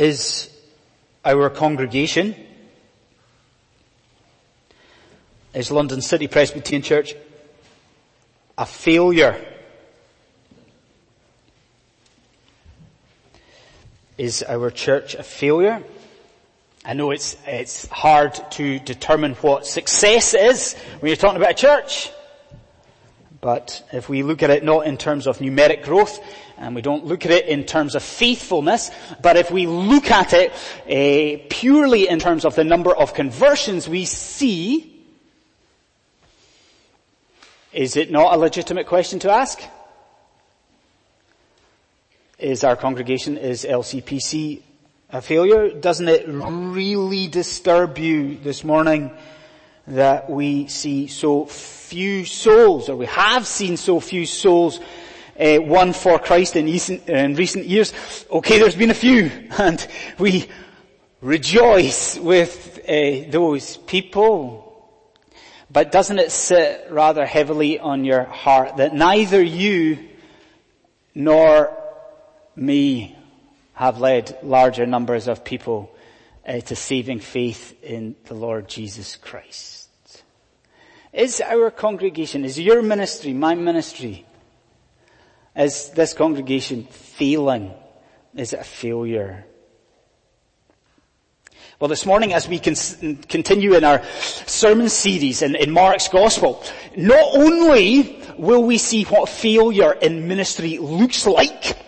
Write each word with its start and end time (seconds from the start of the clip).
Is 0.00 0.48
our 1.26 1.50
congregation, 1.50 2.34
is 5.52 5.70
London 5.70 6.00
City 6.00 6.26
Presbyterian 6.26 6.80
Church 6.80 7.14
a 8.56 8.64
failure? 8.64 9.36
Is 14.16 14.42
our 14.42 14.70
church 14.70 15.16
a 15.16 15.22
failure? 15.22 15.82
I 16.82 16.94
know 16.94 17.10
it's, 17.10 17.36
it's 17.46 17.86
hard 17.88 18.40
to 18.52 18.78
determine 18.78 19.34
what 19.34 19.66
success 19.66 20.32
is 20.32 20.78
when 21.00 21.10
you're 21.10 21.16
talking 21.16 21.36
about 21.36 21.50
a 21.50 21.54
church. 21.54 22.10
But 23.42 23.86
if 23.92 24.08
we 24.08 24.22
look 24.22 24.42
at 24.42 24.48
it 24.48 24.64
not 24.64 24.86
in 24.86 24.96
terms 24.96 25.26
of 25.26 25.40
numeric 25.40 25.82
growth, 25.82 26.20
and 26.60 26.74
we 26.74 26.82
don't 26.82 27.06
look 27.06 27.24
at 27.24 27.32
it 27.32 27.46
in 27.46 27.64
terms 27.64 27.94
of 27.94 28.02
faithfulness, 28.02 28.90
but 29.22 29.38
if 29.38 29.50
we 29.50 29.66
look 29.66 30.10
at 30.10 30.34
it 30.34 30.52
uh, 30.84 31.42
purely 31.48 32.06
in 32.06 32.18
terms 32.18 32.44
of 32.44 32.54
the 32.54 32.64
number 32.64 32.94
of 32.94 33.14
conversions 33.14 33.88
we 33.88 34.04
see, 34.04 35.02
is 37.72 37.96
it 37.96 38.10
not 38.10 38.34
a 38.34 38.36
legitimate 38.36 38.86
question 38.86 39.18
to 39.20 39.30
ask? 39.30 39.58
Is 42.38 42.62
our 42.62 42.76
congregation, 42.76 43.38
is 43.38 43.64
LCPC 43.64 44.62
a 45.10 45.22
failure? 45.22 45.70
Doesn't 45.70 46.08
it 46.08 46.24
really 46.28 47.26
disturb 47.26 47.96
you 47.96 48.36
this 48.36 48.64
morning 48.64 49.10
that 49.86 50.28
we 50.28 50.66
see 50.66 51.06
so 51.06 51.46
few 51.46 52.26
souls, 52.26 52.90
or 52.90 52.96
we 52.96 53.06
have 53.06 53.46
seen 53.46 53.78
so 53.78 53.98
few 53.98 54.26
souls 54.26 54.78
uh, 55.40 55.60
won 55.60 55.92
for 55.92 56.18
Christ 56.18 56.56
in 56.56 56.66
recent, 56.66 57.08
in 57.08 57.34
recent 57.34 57.66
years? 57.66 57.92
Okay, 58.30 58.58
there's 58.58 58.76
been 58.76 58.90
a 58.90 58.94
few, 58.94 59.30
and 59.58 59.86
we 60.18 60.48
rejoice 61.20 62.18
with 62.18 62.80
uh, 62.88 63.30
those 63.30 63.76
people. 63.78 64.66
But 65.72 65.92
doesn't 65.92 66.18
it 66.18 66.32
sit 66.32 66.88
rather 66.90 67.24
heavily 67.24 67.78
on 67.78 68.04
your 68.04 68.24
heart 68.24 68.78
that 68.78 68.94
neither 68.94 69.40
you 69.40 70.08
nor 71.14 71.76
me 72.56 73.16
have 73.74 73.98
led 73.98 74.36
larger 74.42 74.84
numbers 74.86 75.28
of 75.28 75.44
people 75.44 75.94
uh, 76.46 76.60
to 76.60 76.76
saving 76.76 77.20
faith 77.20 77.82
in 77.82 78.16
the 78.24 78.34
Lord 78.34 78.68
Jesus 78.68 79.16
Christ. 79.16 79.88
Is 81.12 81.40
our 81.40 81.70
congregation, 81.70 82.44
is 82.44 82.58
your 82.58 82.82
ministry, 82.82 83.32
my 83.32 83.54
ministry, 83.54 84.26
is 85.56 85.90
this 85.90 86.12
congregation 86.12 86.84
failing? 86.84 87.72
Is 88.34 88.52
it 88.52 88.60
a 88.60 88.64
failure? 88.64 89.44
Well, 91.80 91.88
this 91.88 92.04
morning 92.04 92.34
as 92.34 92.46
we 92.46 92.58
continue 92.58 93.74
in 93.74 93.84
our 93.84 94.04
sermon 94.46 94.90
series 94.90 95.40
in, 95.40 95.54
in 95.54 95.70
Mark's 95.70 96.08
Gospel, 96.08 96.62
not 96.94 97.34
only 97.34 98.22
will 98.36 98.62
we 98.62 98.76
see 98.76 99.04
what 99.04 99.28
failure 99.30 99.92
in 99.92 100.28
ministry 100.28 100.76
looks 100.76 101.26
like, 101.26 101.78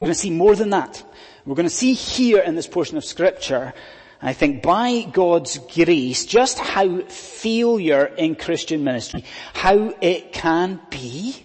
we're 0.00 0.06
going 0.06 0.14
to 0.14 0.18
see 0.18 0.30
more 0.30 0.54
than 0.54 0.70
that. 0.70 1.02
We're 1.44 1.56
going 1.56 1.68
to 1.68 1.74
see 1.74 1.94
here 1.94 2.38
in 2.38 2.54
this 2.54 2.68
portion 2.68 2.96
of 2.96 3.04
scripture, 3.04 3.74
I 4.20 4.32
think 4.34 4.62
by 4.62 5.02
God's 5.12 5.58
grace, 5.58 6.24
just 6.24 6.60
how 6.60 7.02
failure 7.02 8.06
in 8.06 8.36
Christian 8.36 8.84
ministry, 8.84 9.24
how 9.52 9.94
it 10.00 10.32
can 10.32 10.80
be 10.90 11.44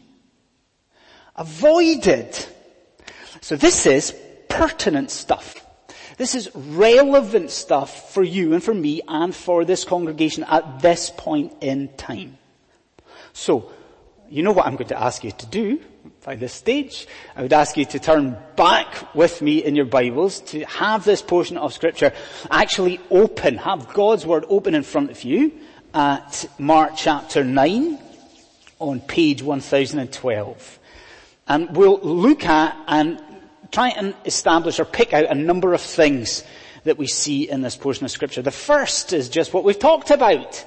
avoided. 1.37 2.35
So 3.41 3.55
this 3.55 3.85
is 3.85 4.15
pertinent 4.49 5.11
stuff. 5.11 5.63
This 6.17 6.33
is 6.33 6.49
relevant 6.55 7.51
stuff 7.51 8.11
for 8.11 8.23
you 8.23 8.53
and 8.53 8.63
for 8.63 8.73
me 8.73 9.01
and 9.07 9.35
for 9.35 9.63
this 9.65 9.83
congregation 9.83 10.43
at 10.45 10.81
this 10.81 11.11
point 11.15 11.53
in 11.61 11.89
time. 11.95 12.39
So, 13.33 13.71
you 14.29 14.41
know 14.41 14.51
what 14.51 14.65
I'm 14.65 14.75
going 14.75 14.89
to 14.89 14.99
ask 14.99 15.23
you 15.23 15.31
to 15.31 15.45
do 15.45 15.79
by 16.25 16.35
this 16.35 16.53
stage. 16.53 17.07
I 17.35 17.43
would 17.43 17.53
ask 17.53 17.77
you 17.77 17.85
to 17.85 17.99
turn 17.99 18.35
back 18.55 19.15
with 19.15 19.41
me 19.41 19.63
in 19.63 19.75
your 19.75 19.85
Bibles 19.85 20.41
to 20.51 20.65
have 20.65 21.05
this 21.05 21.21
portion 21.21 21.57
of 21.57 21.71
scripture 21.71 22.11
actually 22.49 22.99
open, 23.11 23.57
have 23.57 23.93
God's 23.93 24.25
word 24.25 24.43
open 24.49 24.73
in 24.73 24.83
front 24.83 25.11
of 25.11 25.23
you 25.23 25.53
at 25.93 26.49
Mark 26.57 26.93
chapter 26.95 27.43
9 27.43 27.99
on 28.79 28.99
page 29.01 29.43
1012. 29.43 30.79
And 31.47 31.75
we'll 31.75 31.99
look 31.99 32.45
at 32.45 32.75
and 32.87 33.21
try 33.71 33.89
and 33.89 34.13
establish 34.25 34.79
or 34.79 34.85
pick 34.85 35.13
out 35.13 35.25
a 35.25 35.35
number 35.35 35.73
of 35.73 35.81
things 35.81 36.43
that 36.83 36.97
we 36.97 37.07
see 37.07 37.49
in 37.49 37.61
this 37.61 37.75
portion 37.75 38.05
of 38.05 38.11
scripture. 38.11 38.41
The 38.41 38.51
first 38.51 39.13
is 39.13 39.29
just 39.29 39.53
what 39.53 39.63
we've 39.63 39.77
talked 39.77 40.09
about. 40.11 40.65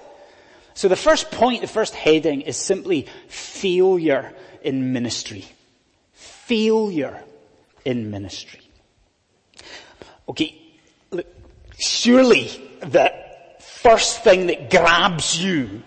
So 0.74 0.88
the 0.88 0.96
first 0.96 1.30
point, 1.30 1.62
the 1.62 1.66
first 1.66 1.94
heading 1.94 2.42
is 2.42 2.56
simply 2.56 3.06
failure 3.28 4.32
in 4.62 4.92
ministry. 4.92 5.46
Failure 6.12 7.22
in 7.84 8.10
ministry. 8.10 8.60
Okay, 10.28 10.56
look, 11.10 11.26
surely 11.78 12.48
the 12.80 13.12
first 13.60 14.22
thing 14.22 14.46
that 14.46 14.70
grabs 14.70 15.42
you 15.42 15.82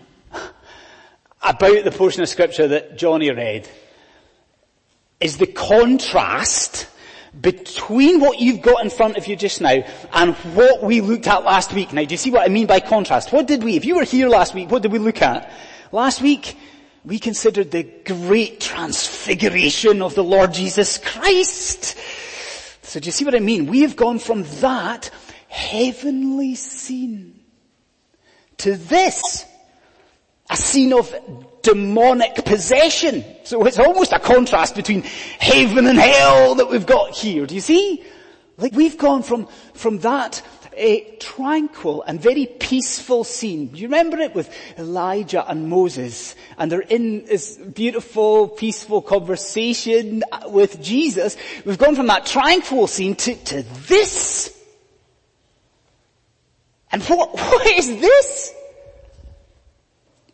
about 1.41 1.83
the 1.83 1.91
portion 1.91 2.21
of 2.21 2.29
scripture 2.29 2.67
that 2.67 2.97
Johnny 2.97 3.31
read 3.31 3.69
is 5.23 5.37
the 5.37 5.47
contrast 5.47 6.87
between 7.39 8.19
what 8.19 8.39
you've 8.39 8.61
got 8.61 8.83
in 8.83 8.89
front 8.89 9.17
of 9.17 9.27
you 9.27 9.35
just 9.35 9.59
now 9.59 9.83
and 10.13 10.35
what 10.55 10.83
we 10.83 11.01
looked 11.01 11.27
at 11.27 11.43
last 11.43 11.73
week. 11.73 11.91
Now, 11.91 12.03
do 12.03 12.13
you 12.13 12.17
see 12.17 12.29
what 12.31 12.43
I 12.43 12.47
mean 12.49 12.67
by 12.67 12.79
contrast? 12.79 13.31
What 13.31 13.47
did 13.47 13.63
we, 13.63 13.75
if 13.75 13.85
you 13.85 13.95
were 13.95 14.03
here 14.03 14.29
last 14.29 14.53
week, 14.53 14.69
what 14.69 14.83
did 14.83 14.91
we 14.91 14.99
look 14.99 15.21
at? 15.21 15.51
Last 15.91 16.21
week, 16.21 16.55
we 17.05 17.19
considered 17.19 17.71
the 17.71 17.83
great 17.83 18.59
transfiguration 18.59 20.01
of 20.01 20.15
the 20.15 20.23
Lord 20.23 20.53
Jesus 20.53 20.97
Christ. 20.97 21.97
So 22.83 22.99
do 22.99 23.07
you 23.07 23.11
see 23.11 23.25
what 23.25 23.35
I 23.35 23.39
mean? 23.39 23.65
We 23.65 23.81
have 23.81 23.95
gone 23.95 24.19
from 24.19 24.43
that 24.61 25.09
heavenly 25.47 26.55
scene 26.55 27.39
to 28.57 28.75
this, 28.75 29.45
a 30.53 30.55
scene 30.55 30.93
of 30.93 31.13
demonic 31.63 32.45
possession. 32.45 33.25
So 33.43 33.65
it's 33.65 33.79
almost 33.79 34.13
a 34.13 34.19
contrast 34.19 34.75
between 34.75 35.01
heaven 35.01 35.87
and 35.87 35.97
hell 35.97 36.55
that 36.55 36.69
we've 36.69 36.85
got 36.85 37.15
here. 37.15 37.47
Do 37.47 37.55
you 37.55 37.61
see? 37.61 38.03
Like 38.57 38.73
we've 38.73 38.97
gone 38.97 39.23
from, 39.23 39.47
from 39.73 39.99
that 39.99 40.43
a 40.75 41.15
tranquil 41.17 42.03
and 42.03 42.21
very 42.21 42.45
peaceful 42.45 43.23
scene. 43.23 43.67
Do 43.67 43.79
you 43.79 43.87
remember 43.87 44.19
it 44.19 44.35
with 44.35 44.55
Elijah 44.77 45.47
and 45.47 45.69
Moses? 45.69 46.35
And 46.57 46.71
they're 46.71 46.81
in 46.81 47.25
this 47.25 47.57
beautiful, 47.57 48.47
peaceful 48.47 49.01
conversation 49.01 50.23
with 50.47 50.81
Jesus. 50.81 51.35
We've 51.65 51.77
gone 51.77 51.95
from 51.95 52.07
that 52.07 52.25
tranquil 52.27 52.87
scene 52.87 53.15
to, 53.15 53.35
to 53.35 53.63
this. 53.87 54.55
And 56.91 57.01
what, 57.03 57.33
what 57.33 57.67
is 57.67 57.87
this? 57.87 58.53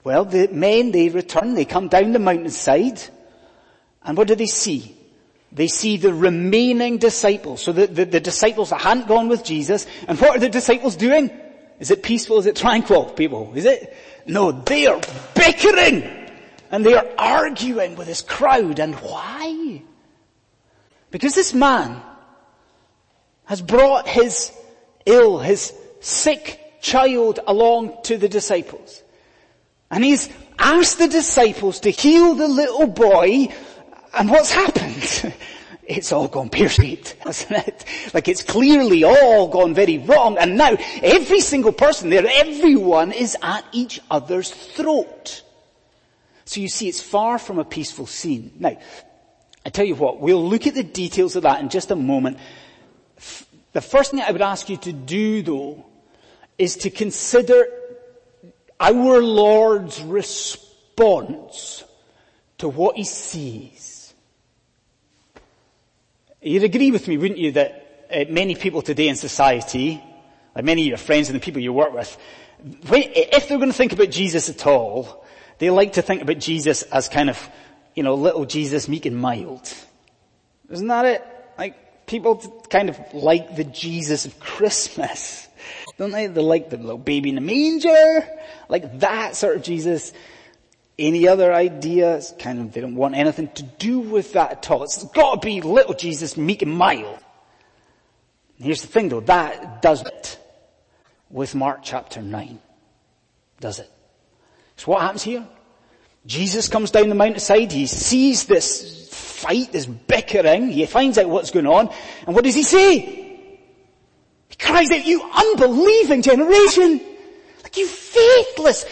Well, 0.03 0.25
the 0.25 0.47
men, 0.47 0.91
they 0.91 1.09
return, 1.09 1.55
they 1.55 1.65
come 1.65 1.87
down 1.87 2.13
the 2.13 2.19
mountainside, 2.19 3.01
and 4.03 4.17
what 4.17 4.27
do 4.27 4.35
they 4.35 4.45
see? 4.45 4.95
They 5.51 5.67
see 5.67 5.97
the 5.97 6.13
remaining 6.13 6.97
disciples. 6.97 7.61
So 7.61 7.71
the, 7.71 7.87
the, 7.87 8.05
the, 8.05 8.19
disciples 8.19 8.69
that 8.69 8.81
hadn't 8.81 9.07
gone 9.07 9.29
with 9.29 9.43
Jesus. 9.43 9.88
And 10.07 10.19
what 10.19 10.38
are 10.38 10.39
the 10.39 10.49
disciples 10.49 10.95
doing? 10.95 11.31
Is 11.79 11.91
it 11.91 12.03
peaceful? 12.03 12.38
Is 12.38 12.45
it 12.45 12.55
tranquil, 12.55 13.05
people? 13.05 13.51
Is 13.55 13.65
it? 13.65 13.95
No, 14.27 14.51
they 14.51 14.85
are 14.85 15.01
bickering. 15.33 16.03
And 16.71 16.85
they 16.85 16.93
are 16.93 17.07
arguing 17.17 17.95
with 17.95 18.07
this 18.07 18.21
crowd. 18.21 18.79
And 18.79 18.94
why? 18.95 19.81
Because 21.09 21.33
this 21.33 21.53
man 21.53 22.00
has 23.45 23.62
brought 23.62 24.07
his 24.07 24.51
ill, 25.07 25.39
his 25.39 25.74
sick 26.00 26.59
child 26.81 27.39
along 27.47 28.03
to 28.03 28.18
the 28.18 28.29
disciples. 28.29 29.01
And 29.91 30.03
he's 30.03 30.30
asked 30.57 31.00
the 31.00 31.07
disciples 31.07 31.80
to 31.81 31.89
heal 31.89 32.36
the 32.36 32.47
little 32.47 32.88
boy 32.88 33.47
and 34.18 34.30
what's 34.30 34.51
happened? 34.51 35.33
It's 35.89 36.12
all 36.12 36.27
gone 36.27 36.50
pear-shaped, 36.50 37.13
hasn't 37.21 37.68
it? 37.68 37.86
Like 38.13 38.27
it's 38.27 38.44
clearly 38.44 39.03
all 39.03 39.47
gone 39.47 39.74
very 39.74 39.97
wrong 39.97 40.38
and 40.38 40.56
now 40.56 40.77
every 41.01 41.41
single 41.41 41.71
person 41.71 42.12
there, 42.12 42.27
everyone 42.27 43.12
is 43.12 43.36
at 43.41 43.65
each 43.71 44.00
other's 44.12 44.51
throat. 44.51 45.41
So 46.45 46.62
you 46.62 46.69
see 46.69 46.89
it's 46.89 47.01
far 47.01 47.39
from 47.39 47.57
a 47.57 47.65
peaceful 47.65 48.06
scene. 48.06 48.51
Now, 48.59 48.77
I 49.65 49.69
tell 49.71 49.86
you 49.86 49.95
what, 49.95 50.19
we'll 50.19 50.47
look 50.47 50.68
at 50.68 50.75
the 50.75 50.83
details 50.83 51.36
of 51.36 51.41
that 51.41 51.59
in 51.59 51.69
just 51.69 51.89
a 51.89 51.95
moment. 51.95 52.38
The 53.71 53.81
first 53.81 54.12
thing 54.12 54.21
I 54.21 54.30
would 54.30 54.44
ask 54.44 54.69
you 54.69 54.77
to 54.77 54.94
do 54.94 55.41
though 55.41 55.86
is 56.59 56.75
to 56.77 56.91
consider 56.91 57.68
our 58.79 59.21
Lord's 59.21 60.01
response 60.01 61.83
to 62.59 62.69
what 62.69 62.97
he 62.97 63.03
sees 63.03 63.89
You'd 66.41 66.63
agree 66.63 66.91
with 66.91 67.07
me, 67.07 67.17
wouldn't 67.17 67.39
you, 67.39 67.51
that 67.53 68.07
uh, 68.09 68.23
many 68.29 68.55
people 68.55 68.81
today 68.81 69.09
in 69.09 69.17
society, 69.17 70.01
like 70.55 70.63
many 70.63 70.83
of 70.83 70.87
your 70.87 70.97
friends 70.97 71.29
and 71.29 71.35
the 71.35 71.43
people 71.43 71.61
you 71.61 71.73
work 71.73 71.93
with, 71.93 72.17
if 72.91 73.47
they're 73.47 73.57
going 73.57 73.69
to 73.69 73.77
think 73.77 73.91
about 73.91 74.09
Jesus 74.09 74.49
at 74.49 74.65
all, 74.65 75.25
they 75.57 75.69
like 75.69 75.93
to 75.93 76.01
think 76.01 76.21
about 76.21 76.39
Jesus 76.39 76.83
as 76.83 77.09
kind 77.09 77.29
of, 77.29 77.49
you 77.93 78.03
know, 78.03 78.15
little 78.15 78.45
Jesus, 78.45 78.87
meek 78.87 79.05
and 79.05 79.17
mild. 79.17 79.73
Isn't 80.69 80.87
that 80.87 81.05
it? 81.05 81.25
Like, 81.57 82.05
people 82.07 82.37
kind 82.69 82.89
of 82.89 82.97
like 83.13 83.57
the 83.57 83.65
Jesus 83.65 84.25
of 84.25 84.39
Christmas. 84.39 85.45
Don't 86.00 86.12
they? 86.12 86.28
They 86.28 86.42
like 86.42 86.69
the 86.69 86.78
little 86.78 86.98
baby 86.98 87.28
in 87.28 87.36
the 87.36 87.42
manger, 87.42 88.25
like 88.69 89.00
that 89.01 89.36
sort 89.36 89.57
of 89.57 89.63
Jesus. 89.63 90.13
Any 90.98 91.28
other 91.28 91.54
ideas? 91.54 92.34
Kind 92.40 92.60
of, 92.60 92.72
they 92.72 92.80
don't 92.80 92.96
want 92.96 93.16
anything 93.16 93.50
to 93.56 93.63
do 93.63 94.00
with 94.00 94.31
that 94.34 94.51
at 94.51 94.72
all. 94.72 94.84
It's 94.84 95.04
got 95.12 95.42
to 95.42 95.46
be 95.46 95.60
little 95.60 95.94
Jesus, 95.94 96.38
meek 96.38 96.62
and 96.62 96.72
mild. 96.72 97.19
here's 98.57 98.81
the 98.81 98.88
thing 98.88 99.10
though, 99.10 99.19
that 99.22 99.81
does 99.81 100.06
it 100.06 100.40
with 101.30 101.54
Mark 101.54 101.81
chapter 101.84 102.22
9. 102.22 102.60
Does 103.60 103.80
it? 103.80 103.92
So 104.78 104.94
what 104.94 105.01
happens 105.01 105.24
here? 105.24 105.46
Jesus 106.25 106.69
comes 106.69 106.92
down 106.92 107.10
the 107.10 107.16
mountainside, 107.16 107.74
he 107.74 107.88
sees 107.88 108.46
this 108.46 109.10
fight, 109.12 109.74
this 109.74 109.86
bickering, 109.86 110.69
he 110.69 110.86
finds 110.86 111.18
out 111.18 111.30
what's 111.30 111.51
going 111.51 111.68
on, 111.68 111.90
and 112.25 112.36
what 112.36 112.46
does 112.46 112.56
he 112.56 112.63
say? 112.63 113.19
Cries 114.59 114.91
out, 114.91 115.06
you 115.06 115.21
unbelieving 115.21 116.21
generation! 116.21 117.01
Like 117.63 117.77
you 117.77 117.88
faithless 117.88 118.85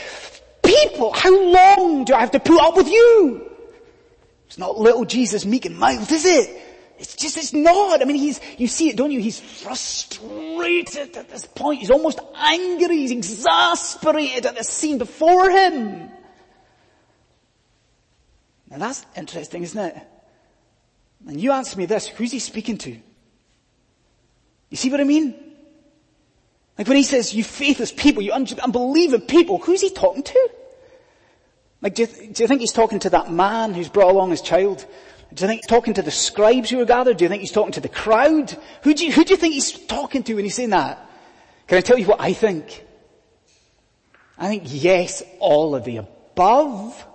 people, 0.64 1.14
how 1.14 1.38
long 1.38 2.06
do 2.06 2.14
I 2.14 2.20
have 2.20 2.32
to 2.32 2.40
put 2.40 2.62
up 2.62 2.76
with 2.76 2.88
you? 2.88 3.50
It's 4.48 4.58
not 4.58 4.78
little 4.78 5.06
Jesus 5.06 5.46
meek 5.46 5.66
and 5.66 5.78
mild, 5.78 6.12
is 6.12 6.26
it? 6.26 6.64
It's 7.00 7.16
just, 7.16 7.38
it's 7.38 7.54
not. 7.54 8.02
I 8.02 8.06
mean, 8.06 8.16
he's, 8.16 8.40
you 8.58 8.68
see 8.68 8.90
it, 8.90 8.98
don't 8.98 9.12
you? 9.12 9.20
He's 9.20 9.40
frustrated 9.40 11.16
at 11.16 11.30
this 11.30 11.46
point. 11.46 11.80
He's 11.80 11.92
almost 11.92 12.20
angry. 12.36 12.98
He's 12.98 13.12
exasperated 13.12 14.48
at 14.48 14.58
the 14.58 14.64
scene 14.64 14.98
before 14.98 15.52
him. 15.52 16.10
Now 18.70 18.78
that's 18.78 19.06
interesting, 19.16 19.64
isn't 19.64 19.80
it? 19.80 19.98
And 21.28 21.40
you 21.40 21.52
answer 21.52 21.78
me 21.78 21.86
this, 21.86 22.08
who's 22.08 22.32
he 22.32 22.40
speaking 22.40 22.78
to? 22.80 22.98
You 24.70 24.78
see 24.78 24.90
what 24.90 25.00
I 25.00 25.04
mean? 25.04 25.47
Like 26.78 26.88
when 26.88 26.98
he 26.98 27.04
says, 27.04 27.34
you 27.34 27.44
faithless 27.44 27.92
people, 27.92 28.22
you 28.22 28.32
unbelieving 28.32 29.22
people, 29.22 29.58
who's 29.58 29.82
he 29.82 29.90
talking 29.90 30.24
to? 30.24 30.50
Like 31.82 31.96
do 31.96 32.04
you, 32.04 32.08
th- 32.08 32.36
do 32.36 32.44
you 32.44 32.48
think 32.48 32.62
he's 32.62 32.74
talking 32.74 33.00
to 33.00 33.10
that 33.12 33.32
man 33.32 33.74
who's 33.74 33.90
brought 33.90 34.12
along 34.12 34.32
his 34.32 34.42
child? 34.42 34.86
Do 35.34 35.44
you 35.44 35.48
think 35.48 35.62
he's 35.62 35.70
talking 35.70 35.96
to 35.96 36.02
the 36.02 36.12
scribes 36.12 36.70
who 36.70 36.80
are 36.80 36.86
gathered? 36.86 37.18
Do 37.18 37.26
you 37.26 37.30
think 37.30 37.42
he's 37.42 37.52
talking 37.52 37.74
to 37.74 37.82
the 37.82 37.90
crowd? 37.90 38.56
Who 38.84 38.94
do 38.94 39.06
you, 39.06 39.12
who 39.12 39.24
do 39.24 39.34
you 39.34 39.38
think 39.38 39.54
he's 39.54 39.72
talking 39.72 40.24
to 40.24 40.36
when 40.36 40.44
he's 40.44 40.56
saying 40.56 40.70
that? 40.70 41.04
Can 41.68 41.78
I 41.78 41.82
tell 41.82 41.98
you 41.98 42.06
what 42.06 42.22
I 42.22 42.34
think? 42.34 42.86
I 44.38 44.48
think 44.48 44.64
yes, 44.66 45.24
all 45.40 45.76
of 45.76 45.84
the 45.84 45.98
above. 45.98 47.06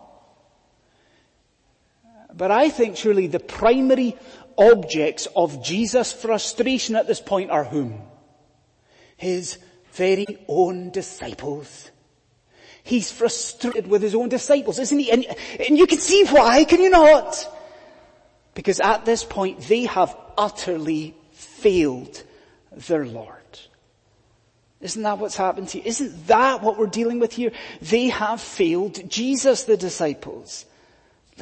But 2.35 2.51
I 2.51 2.69
think 2.69 2.97
surely 2.97 3.29
the 3.29 3.41
primary 3.41 4.17
objects 4.59 5.27
of 5.37 5.65
Jesus' 5.65 6.13
frustration 6.13 6.97
at 6.97 7.07
this 7.07 7.21
point 7.21 7.51
are 7.51 7.65
whom? 7.65 8.03
His 9.23 9.59
very 9.93 10.27
own 10.49 10.91
disciples. 10.91 11.93
He's 12.83 13.13
frustrated 13.13 13.87
with 13.87 14.03
his 14.03 14.17
own 14.17 14.29
disciples, 14.29 14.81
isn't 14.81 14.99
he? 14.99 15.13
And, 15.13 15.25
and 15.61 15.79
you 15.79 15.87
can 15.87 15.99
see 15.99 16.25
why, 16.25 16.65
can 16.65 16.81
you 16.81 16.91
not? 16.91 17.49
Because 18.55 18.81
at 18.81 19.05
this 19.05 19.23
point 19.23 19.61
they 19.61 19.85
have 19.85 20.17
utterly 20.37 21.15
failed 21.31 22.21
their 22.73 23.07
Lord. 23.07 23.37
Isn't 24.81 25.05
that 25.05 25.19
what's 25.19 25.37
happened 25.37 25.69
to 25.69 25.79
you? 25.79 25.85
Isn't 25.87 26.27
that 26.27 26.61
what 26.61 26.77
we're 26.77 26.89
dealing 26.89 27.21
with 27.21 27.33
here? 27.33 27.53
They 27.81 28.09
have 28.09 28.41
failed 28.41 29.09
Jesus, 29.09 29.63
the 29.63 29.77
disciples. 29.77 30.65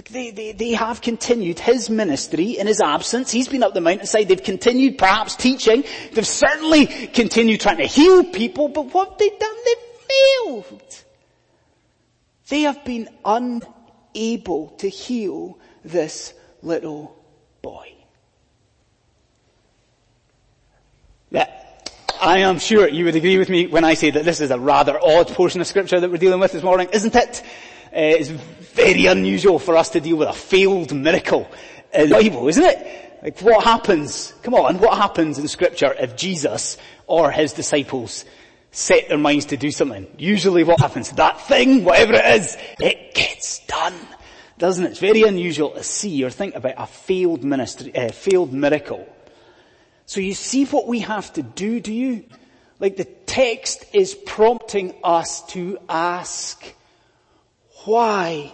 Look, 0.01 0.09
they, 0.09 0.31
they, 0.31 0.53
they 0.53 0.71
have 0.71 1.03
continued 1.03 1.59
his 1.59 1.91
ministry 1.91 2.53
in 2.59 2.67
his 2.67 2.81
absence. 2.81 3.31
He's 3.31 3.49
been 3.49 3.63
up 3.63 3.75
the 3.75 3.83
mountainside. 3.83 4.29
They've 4.29 4.43
continued 4.43 4.97
perhaps 4.97 5.37
teaching. 5.37 5.85
They've 6.15 6.27
certainly 6.27 6.87
continued 6.87 7.61
trying 7.61 7.77
to 7.77 7.87
heal 7.87 8.25
people, 8.25 8.69
but 8.69 8.95
what 8.95 9.11
have 9.11 9.19
they 9.19 9.29
done? 9.29 9.57
They've 9.63 10.09
failed. 10.09 11.05
They 12.49 12.63
have 12.63 12.83
been 12.83 13.11
unable 13.27 14.69
to 14.79 14.89
heal 14.89 15.59
this 15.85 16.33
little 16.63 17.15
boy. 17.61 17.93
I 22.23 22.39
am 22.39 22.59
sure 22.59 22.87
you 22.87 23.07
would 23.07 23.17
agree 23.17 23.39
with 23.39 23.49
me 23.49 23.67
when 23.67 23.83
I 23.83 23.95
say 23.95 24.11
that 24.11 24.25
this 24.25 24.43
is 24.43 24.51
a 24.51 24.59
rather 24.59 24.99
odd 25.03 25.29
portion 25.29 25.61
of 25.63 25.67
scripture 25.67 25.99
that 26.01 26.11
we're 26.11 26.19
dealing 26.19 26.41
with 26.41 26.53
this 26.53 26.63
morning, 26.63 26.89
isn't 26.93 27.15
it? 27.15 27.43
Uh, 27.93 28.19
it's 28.19 28.29
very 28.29 29.07
unusual 29.07 29.59
for 29.59 29.77
us 29.77 29.91
to 29.91 30.01
deal 30.01 30.17
with 30.17 30.29
a 30.29 30.33
failed 30.33 30.95
miracle 30.95 31.51
in 31.93 32.09
the 32.09 32.15
Bible, 32.15 32.49
isn't 32.49 32.65
it? 32.65 33.19
Like 33.23 33.41
what 33.41 33.65
happens, 33.65 34.33
come 34.43 34.55
on, 34.55 34.79
what 34.79 34.97
happens 34.97 35.39
in 35.39 35.49
scripture 35.49 35.95
if 35.99 36.17
Jesus 36.17 36.79
or 37.07 37.31
his 37.31 37.53
disciples 37.53 38.25
set 38.71 39.09
their 39.09 39.19
minds 39.19 39.47
to 39.47 39.57
do 39.57 39.71
something? 39.71 40.07
Usually 40.17 40.65
what 40.65 40.81
happens? 40.81 41.11
That 41.13 41.41
thing, 41.41 41.85
whatever 41.85 42.15
it 42.15 42.25
is, 42.41 42.57
it 42.79 43.15
gets 43.15 43.67
done. 43.67 43.95
Doesn't 44.57 44.85
it? 44.85 44.91
It's 44.91 45.01
very 45.01 45.23
unusual 45.23 45.71
to 45.71 45.83
see 45.83 46.23
or 46.25 46.31
think 46.31 46.55
about 46.55 46.75
a 46.77 46.87
failed 46.87 47.43
ministry, 47.43 47.95
uh, 47.95 48.13
failed 48.13 48.53
miracle. 48.53 49.09
So 50.07 50.21
you 50.21 50.35
see 50.35 50.65
what 50.67 50.87
we 50.87 51.01
have 51.01 51.33
to 51.35 51.43
do, 51.43 51.81
do 51.81 51.93
you? 51.93 52.25
Like 52.79 52.97
the 52.97 53.05
text 53.05 53.85
is 53.93 54.15
prompting 54.15 54.95
us 55.05 55.45
to 55.49 55.79
ask, 55.89 56.65
why? 57.85 58.53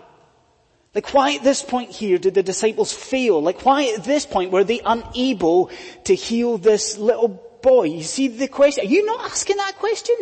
Like 0.94 1.12
why 1.12 1.34
at 1.34 1.44
this 1.44 1.62
point 1.62 1.90
here 1.90 2.18
did 2.18 2.34
the 2.34 2.42
disciples 2.42 2.92
fail? 2.92 3.42
Like 3.42 3.64
why 3.64 3.92
at 3.94 4.04
this 4.04 4.24
point 4.24 4.50
were 4.50 4.64
they 4.64 4.80
unable 4.84 5.70
to 6.04 6.14
heal 6.14 6.58
this 6.58 6.96
little 6.96 7.28
boy? 7.62 7.84
You 7.84 8.02
see 8.02 8.28
the 8.28 8.48
question? 8.48 8.86
Are 8.86 8.88
you 8.88 9.04
not 9.04 9.30
asking 9.30 9.58
that 9.58 9.76
question? 9.76 10.16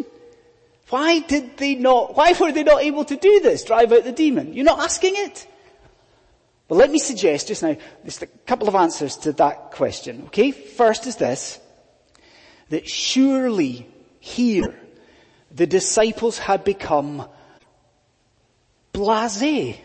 Why 0.90 1.20
did 1.20 1.56
they 1.56 1.76
not, 1.76 2.16
why 2.16 2.34
were 2.38 2.52
they 2.52 2.64
not 2.64 2.82
able 2.82 3.04
to 3.04 3.16
do 3.16 3.40
this? 3.40 3.64
Drive 3.64 3.92
out 3.92 4.04
the 4.04 4.12
demon? 4.12 4.52
You're 4.52 4.64
not 4.64 4.80
asking 4.80 5.14
it? 5.16 5.46
But 6.68 6.76
let 6.76 6.90
me 6.90 6.98
suggest 6.98 7.48
just 7.48 7.62
now, 7.62 7.76
just 8.04 8.22
a 8.22 8.26
couple 8.26 8.68
of 8.68 8.74
answers 8.74 9.16
to 9.18 9.32
that 9.34 9.70
question, 9.70 10.24
okay? 10.26 10.50
First 10.50 11.06
is 11.06 11.16
this, 11.16 11.60
that 12.70 12.88
surely 12.88 13.86
here 14.18 14.74
the 15.50 15.66
disciples 15.66 16.38
had 16.38 16.64
become 16.64 17.28
blasé. 18.94 19.76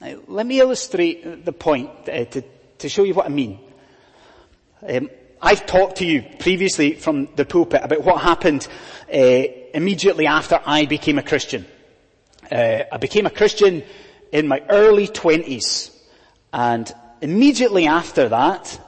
Now, 0.00 0.18
let 0.28 0.46
me 0.46 0.60
illustrate 0.60 1.44
the 1.44 1.52
point 1.52 1.90
uh, 2.08 2.26
to, 2.26 2.44
to 2.78 2.88
show 2.88 3.04
you 3.04 3.14
what 3.14 3.26
I 3.26 3.30
mean. 3.30 3.58
Um, 4.86 5.08
I've 5.40 5.66
talked 5.66 5.96
to 5.96 6.06
you 6.06 6.22
previously 6.38 6.92
from 6.92 7.28
the 7.36 7.44
pulpit 7.44 7.80
about 7.82 8.04
what 8.04 8.20
happened 8.20 8.68
uh, 9.12 9.42
immediately 9.74 10.26
after 10.26 10.60
I 10.64 10.86
became 10.86 11.18
a 11.18 11.22
Christian. 11.22 11.66
Uh, 12.52 12.84
I 12.92 12.98
became 12.98 13.26
a 13.26 13.30
Christian 13.30 13.82
in 14.30 14.46
my 14.46 14.62
early 14.68 15.06
twenties, 15.06 15.90
and 16.52 16.92
immediately 17.22 17.86
after 17.86 18.28
that, 18.28 18.78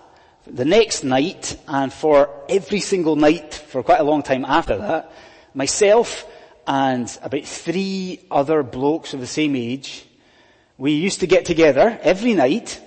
the 0.47 0.65
next 0.65 1.03
night, 1.03 1.59
and 1.67 1.93
for 1.93 2.29
every 2.49 2.81
single 2.81 3.17
night 3.17 3.55
for 3.55 3.83
quite 3.83 4.01
a 4.01 4.05
long 4.05 4.23
time 4.23 4.45
after 4.45 4.77
that, 4.77 5.13
myself 5.55 6.27
and 6.67 7.19
about 7.23 7.45
three 7.45 8.21
other 8.31 8.63
blokes 8.63 9.15
of 9.15 9.21
the 9.21 9.27
same 9.27 9.55
age, 9.55 10.05
we 10.79 10.93
used 10.93 11.21
to 11.21 11.27
get 11.27 11.45
together 11.45 11.99
every 12.03 12.35
night 12.35 12.81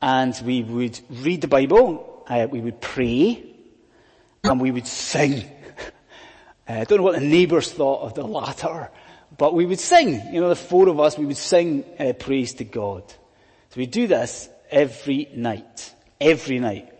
and 0.00 0.40
we 0.44 0.62
would 0.62 0.98
read 1.10 1.40
the 1.40 1.48
Bible, 1.48 2.24
uh, 2.28 2.46
we 2.50 2.60
would 2.60 2.80
pray, 2.80 3.44
and 4.44 4.60
we 4.60 4.70
would 4.70 4.86
sing. 4.86 5.50
Uh, 6.68 6.80
I 6.80 6.84
don't 6.84 6.98
know 6.98 7.04
what 7.04 7.14
the 7.14 7.24
neighbours 7.24 7.70
thought 7.70 8.02
of 8.02 8.14
the 8.14 8.26
latter, 8.26 8.90
but 9.38 9.54
we 9.54 9.64
would 9.64 9.78
sing. 9.78 10.20
You 10.34 10.40
know, 10.40 10.48
the 10.48 10.56
four 10.56 10.88
of 10.88 10.98
us, 10.98 11.16
we 11.16 11.24
would 11.24 11.36
sing 11.36 11.84
uh, 11.96 12.12
praise 12.14 12.54
to 12.54 12.64
God. 12.64 13.04
So 13.08 13.76
we 13.76 13.86
do 13.86 14.08
this 14.08 14.48
every 14.68 15.28
night. 15.32 15.94
Every 16.20 16.58
night. 16.58 16.92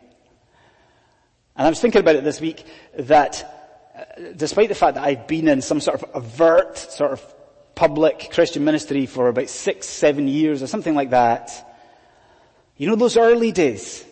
And 1.57 1.67
I 1.67 1.69
was 1.69 1.81
thinking 1.81 2.01
about 2.01 2.15
it 2.15 2.23
this 2.23 2.41
week 2.41 2.65
that 2.97 3.56
despite 4.37 4.69
the 4.69 4.75
fact 4.75 4.95
that 4.95 5.05
I've 5.05 5.27
been 5.27 5.49
in 5.49 5.63
some 5.63 5.81
sort 5.81 6.03
of 6.03 6.11
overt, 6.15 6.79
sort 6.79 7.13
of 7.13 7.35
public 7.75 8.31
Christian 8.33 8.65
ministry 8.65 9.07
for 9.07 9.29
about 9.29 9.49
six, 9.49 9.87
seven 9.87 10.29
years 10.29 10.63
or 10.63 10.67
something 10.67 10.95
like 10.95 11.11
that, 11.11 11.51
you 12.77 12.89
know 12.89 12.97
those 12.97 13.17
early 13.17 13.53
days, 13.53 14.05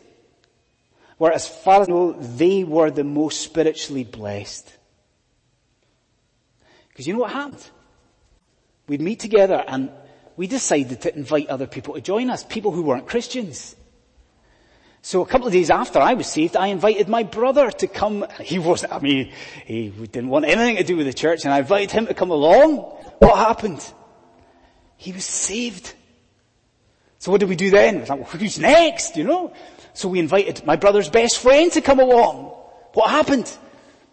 where 1.19 1.33
as 1.33 1.47
far 1.47 1.83
as 1.83 1.89
I 1.89 1.93
know, 1.93 2.13
they 2.13 2.65
were 2.65 2.91
the 2.91 3.05
most 3.05 3.41
spiritually 3.41 4.05
blessed. 4.05 4.71
Because 6.89 7.07
you 7.07 7.15
know 7.15 7.21
what 7.21 7.33
happened? 7.33 7.71
We'd 8.87 9.01
meet 9.01 9.21
together 9.21 9.65
and 9.67 9.91
we 10.37 10.47
decided 10.47 11.01
to 11.03 11.15
invite 11.15 11.49
other 11.49 11.67
people 11.67 11.95
to 11.95 12.01
join 12.01 12.31
us, 12.31 12.45
people 12.45 12.71
who 12.73 12.83
weren't 12.83 13.07
Christians. 13.07 13.77
So 15.05 15.21
a 15.21 15.27
couple 15.27 15.47
of 15.47 15.53
days 15.53 15.69
after 15.69 15.99
I 15.99 16.15
was 16.15 16.27
saved, 16.27 16.57
I 16.57 16.69
invited 16.69 17.11
my 17.11 17.25
brother 17.25 17.71
to 17.71 17.87
come. 17.87 18.27
He 18.41 18.59
wasn't, 18.59 18.95
I 18.95 19.01
mean, 19.01 19.33
he 19.67 19.91
didn't 19.91 20.31
want 20.31 20.47
anything 20.47 20.77
to 20.77 20.83
do 20.83 20.97
with 20.97 21.05
the 21.05 21.13
church 21.13 21.45
and 21.45 21.53
I 21.53 21.59
invited 21.59 21.91
him 21.91 22.07
to 22.07 22.15
come 22.15 22.31
along. 22.31 22.77
What 23.19 23.37
happened? 23.37 23.85
He 24.97 25.13
was 25.13 25.27
saved. 25.27 25.93
So 27.19 27.31
what 27.31 27.41
did 27.41 27.51
we 27.51 27.55
do 27.55 27.69
then? 27.69 27.99
like, 27.99 28.09
well, 28.09 28.25
who's 28.25 28.59
next, 28.59 29.19
you 29.19 29.25
know? 29.25 29.53
So 29.93 30.09
we 30.09 30.21
invited 30.21 30.65
my 30.65 30.77
brother's 30.77 31.11
best 31.11 31.39
friend 31.39 31.71
to 31.73 31.83
come 31.83 32.01
along. 32.01 32.57
What 32.95 33.11
happened? 33.11 33.55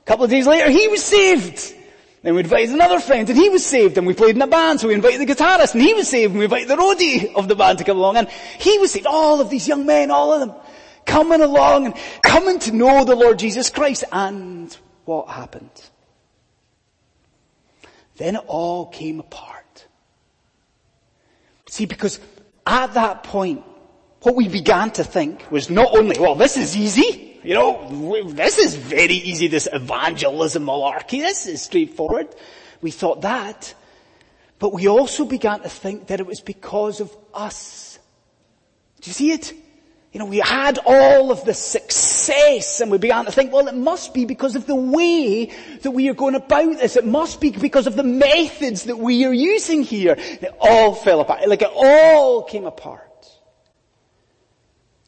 A 0.04 0.06
couple 0.06 0.26
of 0.26 0.30
days 0.30 0.46
later, 0.46 0.70
he 0.70 0.90
was 0.90 1.02
saved. 1.02 1.74
Then 2.22 2.36
we 2.36 2.42
invited 2.42 2.72
another 2.72 3.00
friend 3.00 3.30
and 3.30 3.40
he 3.40 3.48
was 3.48 3.66
saved 3.66 3.98
and 3.98 4.06
we 4.06 4.14
played 4.14 4.36
in 4.36 4.42
a 4.42 4.48
band 4.48 4.82
so 4.82 4.90
we 4.90 4.94
invited 4.94 5.22
the 5.22 5.34
guitarist 5.34 5.74
and 5.74 5.82
he 5.82 5.94
was 5.94 6.10
saved 6.10 6.32
and 6.32 6.40
we 6.40 6.46
invited 6.46 6.68
the 6.68 6.76
roadie 6.76 7.34
of 7.34 7.48
the 7.48 7.56
band 7.56 7.78
to 7.78 7.86
come 7.86 7.98
along 7.98 8.18
and 8.18 8.28
he 8.60 8.78
was 8.78 8.92
saved. 8.92 9.08
All 9.08 9.40
of 9.40 9.50
these 9.50 9.70
young 9.70 9.86
men, 9.86 10.12
all 10.12 10.34
of 10.34 10.42
them 10.42 10.54
coming 11.06 11.42
along 11.42 11.88
and 11.88 11.96
coming 12.24 12.60
to 12.60 12.72
know 12.72 13.04
the 13.04 13.16
Lord 13.16 13.40
Jesus 13.40 13.70
Christ. 13.70 14.04
And 14.12 14.76
what 15.06 15.28
happened? 15.28 15.90
Then 18.18 18.36
it 18.36 18.44
all 18.48 18.88
came 18.88 19.20
apart. 19.20 19.88
See, 21.68 21.86
because 21.86 22.20
at 22.68 22.94
that 22.94 23.24
point, 23.24 23.64
what 24.22 24.36
we 24.36 24.48
began 24.48 24.92
to 24.92 25.04
think 25.04 25.50
was 25.50 25.70
not 25.70 25.96
only, 25.96 26.20
well, 26.20 26.36
this 26.36 26.58
is 26.58 26.78
easy. 26.78 27.40
You 27.44 27.56
know, 27.56 28.24
this 28.30 28.60
is 28.60 28.76
very 28.76 29.16
easy, 29.16 29.48
this 29.48 29.68
evangelism 29.72 30.66
malarkey. 30.66 31.20
This 31.20 31.48
is 31.48 31.62
straightforward. 31.62 32.28
We 32.82 32.92
thought 32.92 33.22
that. 33.22 33.74
But 34.60 34.74
we 34.74 34.88
also 34.88 35.26
began 35.26 35.62
to 35.62 35.70
think 35.70 36.08
that 36.08 36.20
it 36.20 36.28
was 36.28 36.40
because 36.40 37.02
of 37.02 37.16
us. 37.34 37.98
Do 39.02 39.10
you 39.10 39.14
see 39.14 39.32
it? 39.32 39.54
You 40.12 40.20
know, 40.20 40.26
we 40.26 40.40
had 40.40 40.78
all 40.86 41.32
of 41.32 41.46
the 41.46 41.54
success 41.54 42.82
and 42.82 42.92
we 42.92 42.98
began 42.98 43.26
to 43.26 43.32
think, 43.32 43.54
well, 43.54 43.70
it 43.70 43.76
must 43.76 44.14
be 44.14 44.26
because 44.26 44.58
of 44.58 44.68
the 44.68 44.76
way 44.76 45.46
that 45.84 45.92
we 45.92 46.10
are 46.10 46.14
going 46.14 46.36
about 46.36 46.80
this. 46.80 46.98
It 46.98 47.06
must 47.06 47.40
be 47.40 47.52
because 47.52 47.88
of 47.88 47.96
the 47.96 48.04
methods 48.04 48.84
that 48.84 48.98
we 48.98 49.24
are 49.24 49.34
using 49.34 49.84
here. 49.84 50.16
It 50.18 50.54
all 50.60 50.94
fell 50.94 51.22
apart. 51.22 51.48
Like 51.48 51.62
it 51.62 51.72
all 51.74 52.44
came 52.44 52.66
apart. 52.66 53.08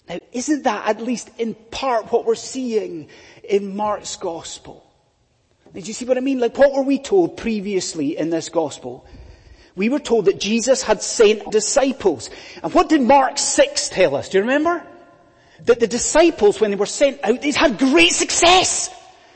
Now, 0.07 0.19
isn't 0.31 0.63
that 0.63 0.87
at 0.87 1.01
least 1.01 1.29
in 1.37 1.53
part 1.53 2.09
what 2.09 2.25
we're 2.25 2.35
seeing 2.35 3.09
in 3.43 3.75
Mark's 3.75 4.15
gospel? 4.15 4.89
Did 5.73 5.85
you 5.85 5.93
see 5.93 6.05
what 6.05 6.17
I 6.17 6.21
mean? 6.21 6.39
Like 6.39 6.57
what 6.57 6.71
were 6.71 6.83
we 6.83 6.97
told 6.97 7.35
previously 7.35 8.17
in 8.17 8.29
this 8.29 8.47
gospel? 8.47 9.05
We 9.75 9.89
were 9.89 9.99
told 9.99 10.25
that 10.25 10.39
Jesus 10.39 10.81
had 10.81 11.01
sent 11.01 11.51
disciples. 11.51 12.29
And 12.61 12.73
what 12.73 12.87
did 12.87 13.01
Mark 13.01 13.37
6 13.37 13.89
tell 13.89 14.15
us? 14.15 14.29
Do 14.29 14.37
you 14.37 14.43
remember? 14.43 14.87
That 15.65 15.79
the 15.79 15.87
disciples, 15.87 16.59
when 16.59 16.71
they 16.71 16.77
were 16.77 16.85
sent 16.85 17.19
out, 17.23 17.41
they 17.41 17.51
had 17.51 17.77
great 17.77 18.11
success. 18.11 18.89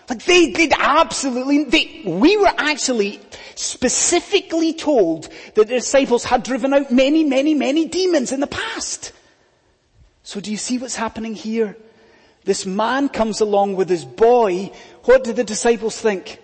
Like 0.10 0.24
they 0.24 0.52
did 0.52 0.74
absolutely, 0.78 1.66
they, 1.66 2.04
we 2.06 2.38
were 2.38 2.54
actually 2.58 3.20
specifically 3.56 4.74
told 4.74 5.30
that 5.56 5.68
the 5.68 5.76
disciples 5.76 6.24
had 6.24 6.44
driven 6.44 6.74
out 6.74 6.92
many, 6.92 7.24
many, 7.24 7.54
many 7.54 7.88
demons 7.88 8.32
in 8.32 8.40
the 8.40 8.48
past. 8.48 9.12
So 10.24 10.40
do 10.40 10.52
you 10.52 10.58
see 10.58 10.78
what's 10.78 10.96
happening 10.96 11.36
here? 11.36 11.78
This 12.46 12.66
man 12.66 13.10
comes 13.10 13.42
along 13.42 13.76
with 13.76 13.90
his 13.90 14.06
boy. 14.06 14.72
What 15.04 15.26
do 15.26 15.34
the 15.34 15.44
disciples 15.44 16.00
think? 16.00 16.42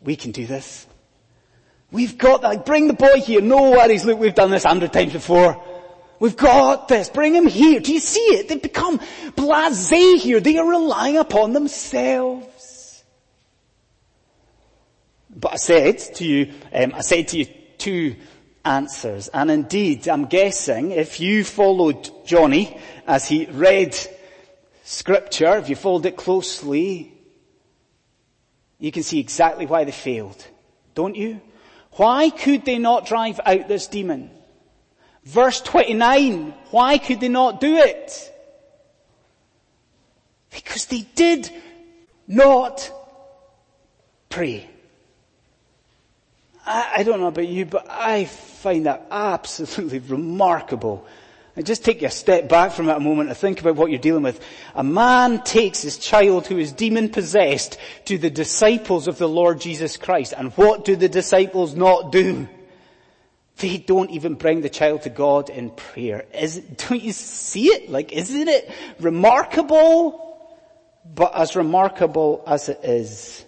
We 0.00 0.16
can 0.16 0.32
do 0.32 0.46
this. 0.46 0.86
We've 1.90 2.16
got 2.16 2.40
that. 2.42 2.64
Bring 2.64 2.88
the 2.88 2.94
boy 2.94 3.20
here. 3.20 3.42
No 3.42 3.70
worries. 3.72 4.06
Look, 4.06 4.18
we've 4.18 4.34
done 4.34 4.50
this 4.50 4.64
a 4.64 4.68
hundred 4.68 4.94
times 4.94 5.12
before. 5.12 5.62
We've 6.22 6.36
got 6.36 6.86
this. 6.86 7.08
Bring 7.08 7.34
him 7.34 7.48
here. 7.48 7.80
Do 7.80 7.92
you 7.92 7.98
see 7.98 8.20
it? 8.20 8.48
They've 8.48 8.62
become 8.62 9.00
blasé 9.34 10.18
here. 10.18 10.38
They 10.38 10.56
are 10.56 10.70
relying 10.70 11.16
upon 11.16 11.52
themselves. 11.52 13.02
But 15.34 15.54
I 15.54 15.56
said 15.56 15.98
to 15.98 16.24
you, 16.24 16.52
um, 16.72 16.94
I 16.94 17.00
said 17.00 17.26
to 17.26 17.38
you 17.38 17.46
two 17.76 18.14
answers. 18.64 19.30
And 19.34 19.50
indeed, 19.50 20.08
I'm 20.08 20.26
guessing 20.26 20.92
if 20.92 21.18
you 21.18 21.42
followed 21.42 22.08
Johnny 22.24 22.80
as 23.04 23.26
he 23.26 23.46
read 23.46 23.98
scripture, 24.84 25.56
if 25.56 25.68
you 25.68 25.74
followed 25.74 26.06
it 26.06 26.16
closely, 26.16 27.12
you 28.78 28.92
can 28.92 29.02
see 29.02 29.18
exactly 29.18 29.66
why 29.66 29.82
they 29.82 29.90
failed. 29.90 30.46
Don't 30.94 31.16
you? 31.16 31.40
Why 31.94 32.30
could 32.30 32.64
they 32.64 32.78
not 32.78 33.06
drive 33.06 33.40
out 33.44 33.66
this 33.66 33.88
demon? 33.88 34.30
Verse 35.24 35.60
29, 35.60 36.52
why 36.70 36.98
could 36.98 37.20
they 37.20 37.28
not 37.28 37.60
do 37.60 37.76
it? 37.76 38.28
Because 40.50 40.86
they 40.86 41.06
did 41.14 41.50
not 42.26 42.90
pray. 44.28 44.68
I, 46.66 46.94
I 46.98 47.02
don't 47.04 47.20
know 47.20 47.28
about 47.28 47.48
you, 47.48 47.66
but 47.66 47.86
I 47.88 48.24
find 48.24 48.86
that 48.86 49.06
absolutely 49.10 49.98
remarkable. 50.08 51.06
And 51.54 51.66
just 51.66 51.84
take 51.84 52.02
a 52.02 52.10
step 52.10 52.48
back 52.48 52.72
from 52.72 52.88
it 52.88 52.96
a 52.96 53.00
moment 53.00 53.28
and 53.28 53.36
think 53.36 53.60
about 53.60 53.76
what 53.76 53.90
you're 53.90 54.00
dealing 54.00 54.22
with. 54.22 54.42
A 54.74 54.82
man 54.82 55.42
takes 55.42 55.82
his 55.82 55.98
child 55.98 56.46
who 56.46 56.56
is 56.56 56.72
demon 56.72 57.10
possessed 57.10 57.78
to 58.06 58.16
the 58.16 58.30
disciples 58.30 59.06
of 59.06 59.18
the 59.18 59.28
Lord 59.28 59.60
Jesus 59.60 59.98
Christ. 59.98 60.32
And 60.36 60.52
what 60.52 60.86
do 60.86 60.96
the 60.96 61.10
disciples 61.10 61.74
not 61.74 62.10
do? 62.10 62.48
They 63.62 63.78
don't 63.78 64.10
even 64.10 64.34
bring 64.34 64.60
the 64.60 64.68
child 64.68 65.02
to 65.02 65.08
God 65.08 65.48
in 65.48 65.70
prayer. 65.70 66.26
Is, 66.34 66.58
don't 66.58 67.00
you 67.00 67.12
see 67.12 67.68
it? 67.68 67.88
Like, 67.88 68.10
isn't 68.10 68.48
it 68.48 68.68
remarkable? 68.98 70.18
But 71.04 71.36
as 71.36 71.54
remarkable 71.54 72.42
as 72.44 72.68
it 72.68 72.80
is, 72.82 73.44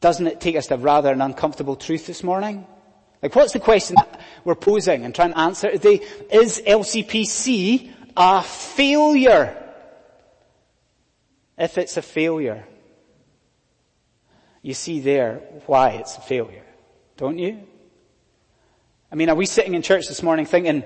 doesn't 0.00 0.24
it 0.28 0.40
take 0.40 0.54
us 0.54 0.68
to 0.68 0.76
rather 0.76 1.12
an 1.12 1.20
uncomfortable 1.20 1.74
truth 1.74 2.06
this 2.06 2.22
morning? 2.22 2.64
Like 3.22 3.34
what's 3.34 3.54
the 3.54 3.60
question 3.60 3.96
we're 4.44 4.54
posing 4.54 5.04
and 5.04 5.12
trying 5.12 5.32
to 5.32 5.38
answer 5.38 5.72
today? 5.72 6.00
Is 6.32 6.62
LCPC 6.64 7.92
a 8.16 8.42
failure? 8.42 9.56
If 11.58 11.76
it's 11.76 11.96
a 11.96 12.02
failure, 12.02 12.64
you 14.62 14.74
see 14.74 15.00
there 15.00 15.42
why 15.66 15.90
it's 15.90 16.16
a 16.16 16.20
failure, 16.20 16.64
don't 17.16 17.38
you? 17.38 17.66
I 19.12 19.16
mean, 19.16 19.28
are 19.28 19.34
we 19.34 19.46
sitting 19.46 19.74
in 19.74 19.82
church 19.82 20.06
this 20.06 20.22
morning 20.22 20.46
thinking, 20.46 20.84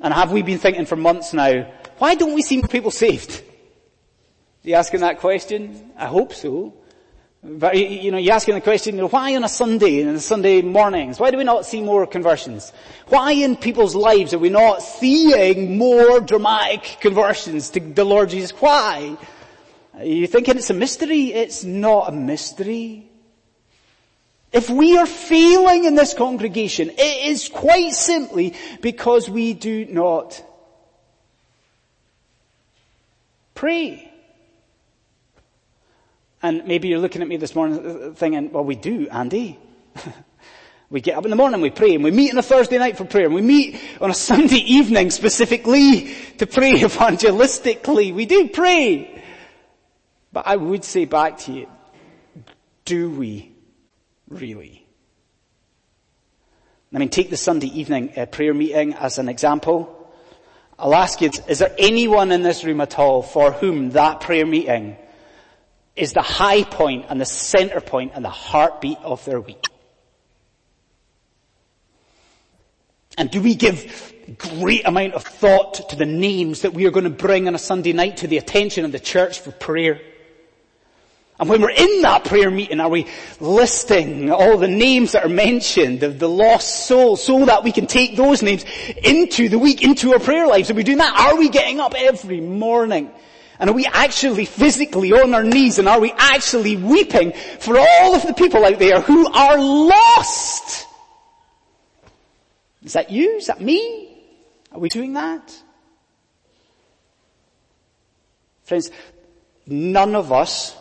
and 0.00 0.14
have 0.14 0.32
we 0.32 0.42
been 0.42 0.58
thinking 0.58 0.86
for 0.86 0.96
months 0.96 1.32
now, 1.32 1.70
why 1.98 2.16
don't 2.16 2.34
we 2.34 2.42
see 2.42 2.56
more 2.56 2.68
people 2.68 2.90
saved? 2.90 3.42
You 4.62 4.74
asking 4.74 5.00
that 5.00 5.20
question? 5.20 5.92
I 5.96 6.06
hope 6.06 6.34
so. 6.34 6.74
But, 7.42 7.78
you 7.78 8.10
know, 8.10 8.18
you're 8.18 8.34
asking 8.34 8.56
the 8.56 8.60
question, 8.60 8.96
you 8.96 9.02
know, 9.02 9.08
why 9.08 9.34
on 9.34 9.44
a 9.44 9.48
Sunday, 9.48 10.02
and 10.02 10.20
Sunday 10.20 10.60
mornings, 10.60 11.18
why 11.18 11.30
do 11.30 11.38
we 11.38 11.44
not 11.44 11.64
see 11.64 11.80
more 11.80 12.06
conversions? 12.06 12.72
Why 13.06 13.32
in 13.32 13.56
people's 13.56 13.94
lives 13.94 14.34
are 14.34 14.38
we 14.38 14.50
not 14.50 14.82
seeing 14.82 15.78
more 15.78 16.20
dramatic 16.20 16.98
conversions 17.00 17.70
to 17.70 17.80
the 17.80 18.04
Lord 18.04 18.30
Jesus? 18.30 18.50
Why? 18.50 19.16
Are 19.94 20.04
you 20.04 20.26
thinking 20.26 20.58
it's 20.58 20.70
a 20.70 20.74
mystery? 20.74 21.32
It's 21.32 21.64
not 21.64 22.08
a 22.08 22.12
mystery. 22.12 23.09
If 24.52 24.68
we 24.68 24.98
are 24.98 25.06
failing 25.06 25.84
in 25.84 25.94
this 25.94 26.12
congregation, 26.12 26.90
it 26.90 27.26
is 27.26 27.48
quite 27.48 27.92
simply 27.92 28.54
because 28.80 29.30
we 29.30 29.54
do 29.54 29.84
not 29.84 30.42
pray. 33.54 34.10
And 36.42 36.66
maybe 36.66 36.88
you're 36.88 36.98
looking 36.98 37.22
at 37.22 37.28
me 37.28 37.36
this 37.36 37.54
morning 37.54 38.10
uh, 38.10 38.14
thinking, 38.14 38.50
well 38.50 38.64
we 38.64 38.74
do, 38.74 39.08
Andy. 39.08 39.56
we 40.90 41.00
get 41.00 41.16
up 41.16 41.24
in 41.24 41.30
the 41.30 41.36
morning, 41.36 41.60
we 41.60 41.70
pray, 41.70 41.94
and 41.94 42.02
we 42.02 42.10
meet 42.10 42.32
on 42.32 42.38
a 42.38 42.42
Thursday 42.42 42.78
night 42.78 42.96
for 42.96 43.04
prayer, 43.04 43.26
and 43.26 43.34
we 43.34 43.42
meet 43.42 43.80
on 44.00 44.10
a 44.10 44.14
Sunday 44.14 44.56
evening 44.56 45.10
specifically 45.10 46.12
to 46.38 46.46
pray 46.46 46.72
evangelistically. 46.80 48.12
We 48.12 48.26
do 48.26 48.48
pray. 48.48 49.22
But 50.32 50.48
I 50.48 50.56
would 50.56 50.82
say 50.82 51.04
back 51.04 51.38
to 51.40 51.52
you, 51.52 51.68
do 52.84 53.10
we 53.10 53.49
really? 54.30 54.86
I 56.92 56.98
mean, 56.98 57.10
take 57.10 57.30
the 57.30 57.36
Sunday 57.36 57.68
evening 57.68 58.12
uh, 58.16 58.26
prayer 58.26 58.54
meeting 58.54 58.94
as 58.94 59.18
an 59.18 59.28
example. 59.28 59.96
I'll 60.78 60.94
ask 60.94 61.20
you, 61.20 61.30
is 61.46 61.58
there 61.58 61.74
anyone 61.78 62.32
in 62.32 62.42
this 62.42 62.64
room 62.64 62.80
at 62.80 62.98
all 62.98 63.22
for 63.22 63.52
whom 63.52 63.90
that 63.90 64.22
prayer 64.22 64.46
meeting 64.46 64.96
is 65.96 66.12
the 66.12 66.22
high 66.22 66.64
point 66.64 67.06
and 67.08 67.20
the 67.20 67.26
center 67.26 67.80
point 67.80 68.12
and 68.14 68.24
the 68.24 68.30
heartbeat 68.30 68.98
of 69.02 69.24
their 69.24 69.40
week. 69.40 69.64
And 73.18 73.30
do 73.30 73.42
we 73.42 73.54
give 73.54 74.14
great 74.38 74.86
amount 74.86 75.14
of 75.14 75.24
thought 75.24 75.90
to 75.90 75.96
the 75.96 76.06
names 76.06 76.62
that 76.62 76.72
we 76.72 76.86
are 76.86 76.90
going 76.90 77.04
to 77.04 77.10
bring 77.10 77.48
on 77.48 77.54
a 77.54 77.58
Sunday 77.58 77.92
night 77.92 78.18
to 78.18 78.26
the 78.26 78.38
attention 78.38 78.84
of 78.84 78.92
the 78.92 79.00
church 79.00 79.40
for 79.40 79.50
prayer? 79.50 80.00
And 81.40 81.48
when 81.48 81.62
we're 81.62 81.70
in 81.70 82.02
that 82.02 82.26
prayer 82.26 82.50
meeting, 82.50 82.80
are 82.80 82.90
we 82.90 83.06
listing 83.40 84.30
all 84.30 84.58
the 84.58 84.68
names 84.68 85.12
that 85.12 85.24
are 85.24 85.30
mentioned 85.30 86.02
of 86.02 86.18
the 86.18 86.28
lost 86.28 86.86
souls 86.86 87.24
so 87.24 87.46
that 87.46 87.64
we 87.64 87.72
can 87.72 87.86
take 87.86 88.14
those 88.14 88.42
names 88.42 88.62
into 89.02 89.48
the 89.48 89.58
week, 89.58 89.82
into 89.82 90.12
our 90.12 90.18
prayer 90.18 90.46
lives? 90.46 90.70
Are 90.70 90.74
we 90.74 90.82
doing 90.82 90.98
that? 90.98 91.18
Are 91.18 91.38
we 91.38 91.48
getting 91.48 91.80
up 91.80 91.94
every 91.96 92.42
morning? 92.42 93.10
And 93.58 93.70
are 93.70 93.72
we 93.72 93.86
actually 93.86 94.44
physically 94.44 95.14
on 95.14 95.32
our 95.32 95.42
knees 95.42 95.78
and 95.78 95.88
are 95.88 95.98
we 95.98 96.12
actually 96.14 96.76
weeping 96.76 97.32
for 97.32 97.78
all 97.78 98.14
of 98.14 98.26
the 98.26 98.34
people 98.34 98.62
out 98.62 98.78
there 98.78 99.00
who 99.00 99.26
are 99.32 99.58
lost? 99.58 100.86
Is 102.84 102.92
that 102.92 103.10
you? 103.10 103.36
Is 103.36 103.46
that 103.46 103.62
me? 103.62 104.22
Are 104.72 104.78
we 104.78 104.90
doing 104.90 105.14
that? 105.14 105.58
Friends, 108.64 108.90
none 109.66 110.14
of 110.14 110.32
us 110.32 110.76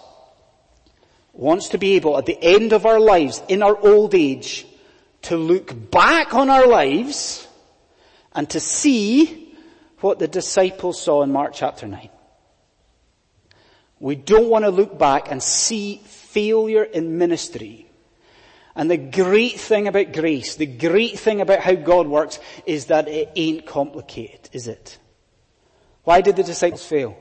wants 1.39 1.69
to 1.69 1.77
be 1.77 1.93
able 1.95 2.17
at 2.17 2.25
the 2.25 2.37
end 2.41 2.73
of 2.73 2.85
our 2.85 2.99
lives, 2.99 3.41
in 3.47 3.63
our 3.63 3.77
old 3.77 4.13
age, 4.13 4.67
to 5.21 5.37
look 5.37 5.89
back 5.89 6.33
on 6.33 6.49
our 6.49 6.67
lives 6.67 7.47
and 8.33 8.49
to 8.49 8.59
see 8.59 9.55
what 9.99 10.19
the 10.19 10.27
disciples 10.27 11.01
saw 11.01 11.23
in 11.23 11.31
Mark 11.31 11.53
chapter 11.53 11.87
9. 11.87 12.09
We 14.01 14.15
don't 14.15 14.49
want 14.49 14.65
to 14.65 14.69
look 14.69 14.99
back 14.99 15.31
and 15.31 15.41
see 15.41 16.01
failure 16.03 16.83
in 16.83 17.17
ministry. 17.17 17.89
And 18.75 18.91
the 18.91 18.97
great 18.97 19.59
thing 19.59 19.87
about 19.87 20.11
grace, 20.11 20.55
the 20.55 20.65
great 20.65 21.19
thing 21.19 21.39
about 21.39 21.59
how 21.59 21.75
God 21.75 22.07
works 22.07 22.39
is 22.65 22.87
that 22.87 23.07
it 23.07 23.31
ain't 23.37 23.65
complicated, 23.65 24.49
is 24.51 24.67
it? 24.67 24.97
Why 26.03 26.19
did 26.19 26.35
the 26.35 26.43
disciples 26.43 26.85
fail? 26.85 27.17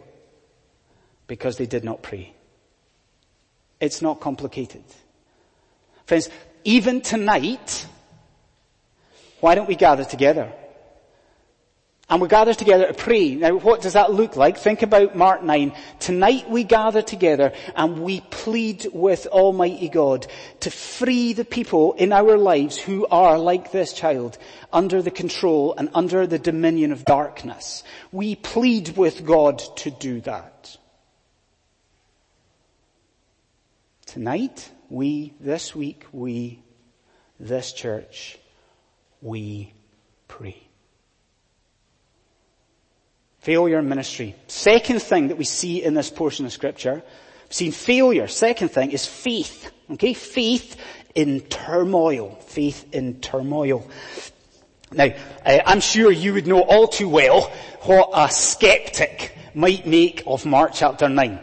Because 1.28 1.56
they 1.56 1.66
did 1.66 1.84
not 1.84 2.02
pray. 2.02 2.34
It's 3.80 4.02
not 4.02 4.20
complicated. 4.20 4.84
Friends, 6.06 6.30
even 6.64 7.00
tonight, 7.00 7.86
why 9.40 9.54
don't 9.54 9.68
we 9.68 9.76
gather 9.76 10.04
together? 10.04 10.52
And 12.10 12.22
we 12.22 12.28
gather 12.28 12.54
together 12.54 12.86
to 12.86 12.94
pray. 12.94 13.34
Now 13.34 13.56
what 13.56 13.82
does 13.82 13.92
that 13.92 14.10
look 14.12 14.34
like? 14.34 14.56
Think 14.56 14.80
about 14.80 15.14
Mark 15.14 15.42
9. 15.42 15.74
Tonight 16.00 16.48
we 16.48 16.64
gather 16.64 17.02
together 17.02 17.52
and 17.76 18.02
we 18.02 18.22
plead 18.22 18.86
with 18.94 19.26
Almighty 19.26 19.90
God 19.90 20.26
to 20.60 20.70
free 20.70 21.34
the 21.34 21.44
people 21.44 21.92
in 21.92 22.14
our 22.14 22.38
lives 22.38 22.78
who 22.78 23.06
are 23.08 23.38
like 23.38 23.72
this 23.72 23.92
child 23.92 24.38
under 24.72 25.02
the 25.02 25.10
control 25.10 25.74
and 25.76 25.90
under 25.92 26.26
the 26.26 26.38
dominion 26.38 26.92
of 26.92 27.04
darkness. 27.04 27.84
We 28.10 28.36
plead 28.36 28.96
with 28.96 29.26
God 29.26 29.58
to 29.76 29.90
do 29.90 30.22
that. 30.22 30.77
Tonight, 34.08 34.70
we, 34.88 35.34
this 35.38 35.74
week, 35.76 36.06
we, 36.12 36.62
this 37.38 37.74
church, 37.74 38.38
we 39.20 39.74
pray. 40.28 40.56
Failure 43.40 43.80
in 43.80 43.86
ministry. 43.90 44.34
Second 44.46 45.02
thing 45.02 45.28
that 45.28 45.36
we 45.36 45.44
see 45.44 45.84
in 45.84 45.92
this 45.92 46.08
portion 46.08 46.46
of 46.46 46.54
scripture, 46.54 46.94
we've 46.94 47.52
seen 47.52 47.70
failure. 47.70 48.28
Second 48.28 48.70
thing 48.70 48.92
is 48.92 49.04
faith. 49.04 49.70
Okay? 49.90 50.14
Faith 50.14 50.80
in 51.14 51.42
turmoil. 51.42 52.30
Faith 52.46 52.86
in 52.94 53.20
turmoil. 53.20 53.86
Now, 54.90 55.10
eh, 55.44 55.60
I'm 55.66 55.80
sure 55.80 56.10
you 56.10 56.32
would 56.32 56.46
know 56.46 56.62
all 56.62 56.88
too 56.88 57.10
well 57.10 57.52
what 57.82 58.08
a 58.14 58.30
skeptic 58.30 59.36
might 59.52 59.86
make 59.86 60.22
of 60.26 60.46
Mark 60.46 60.70
chapter 60.72 61.10
9 61.10 61.40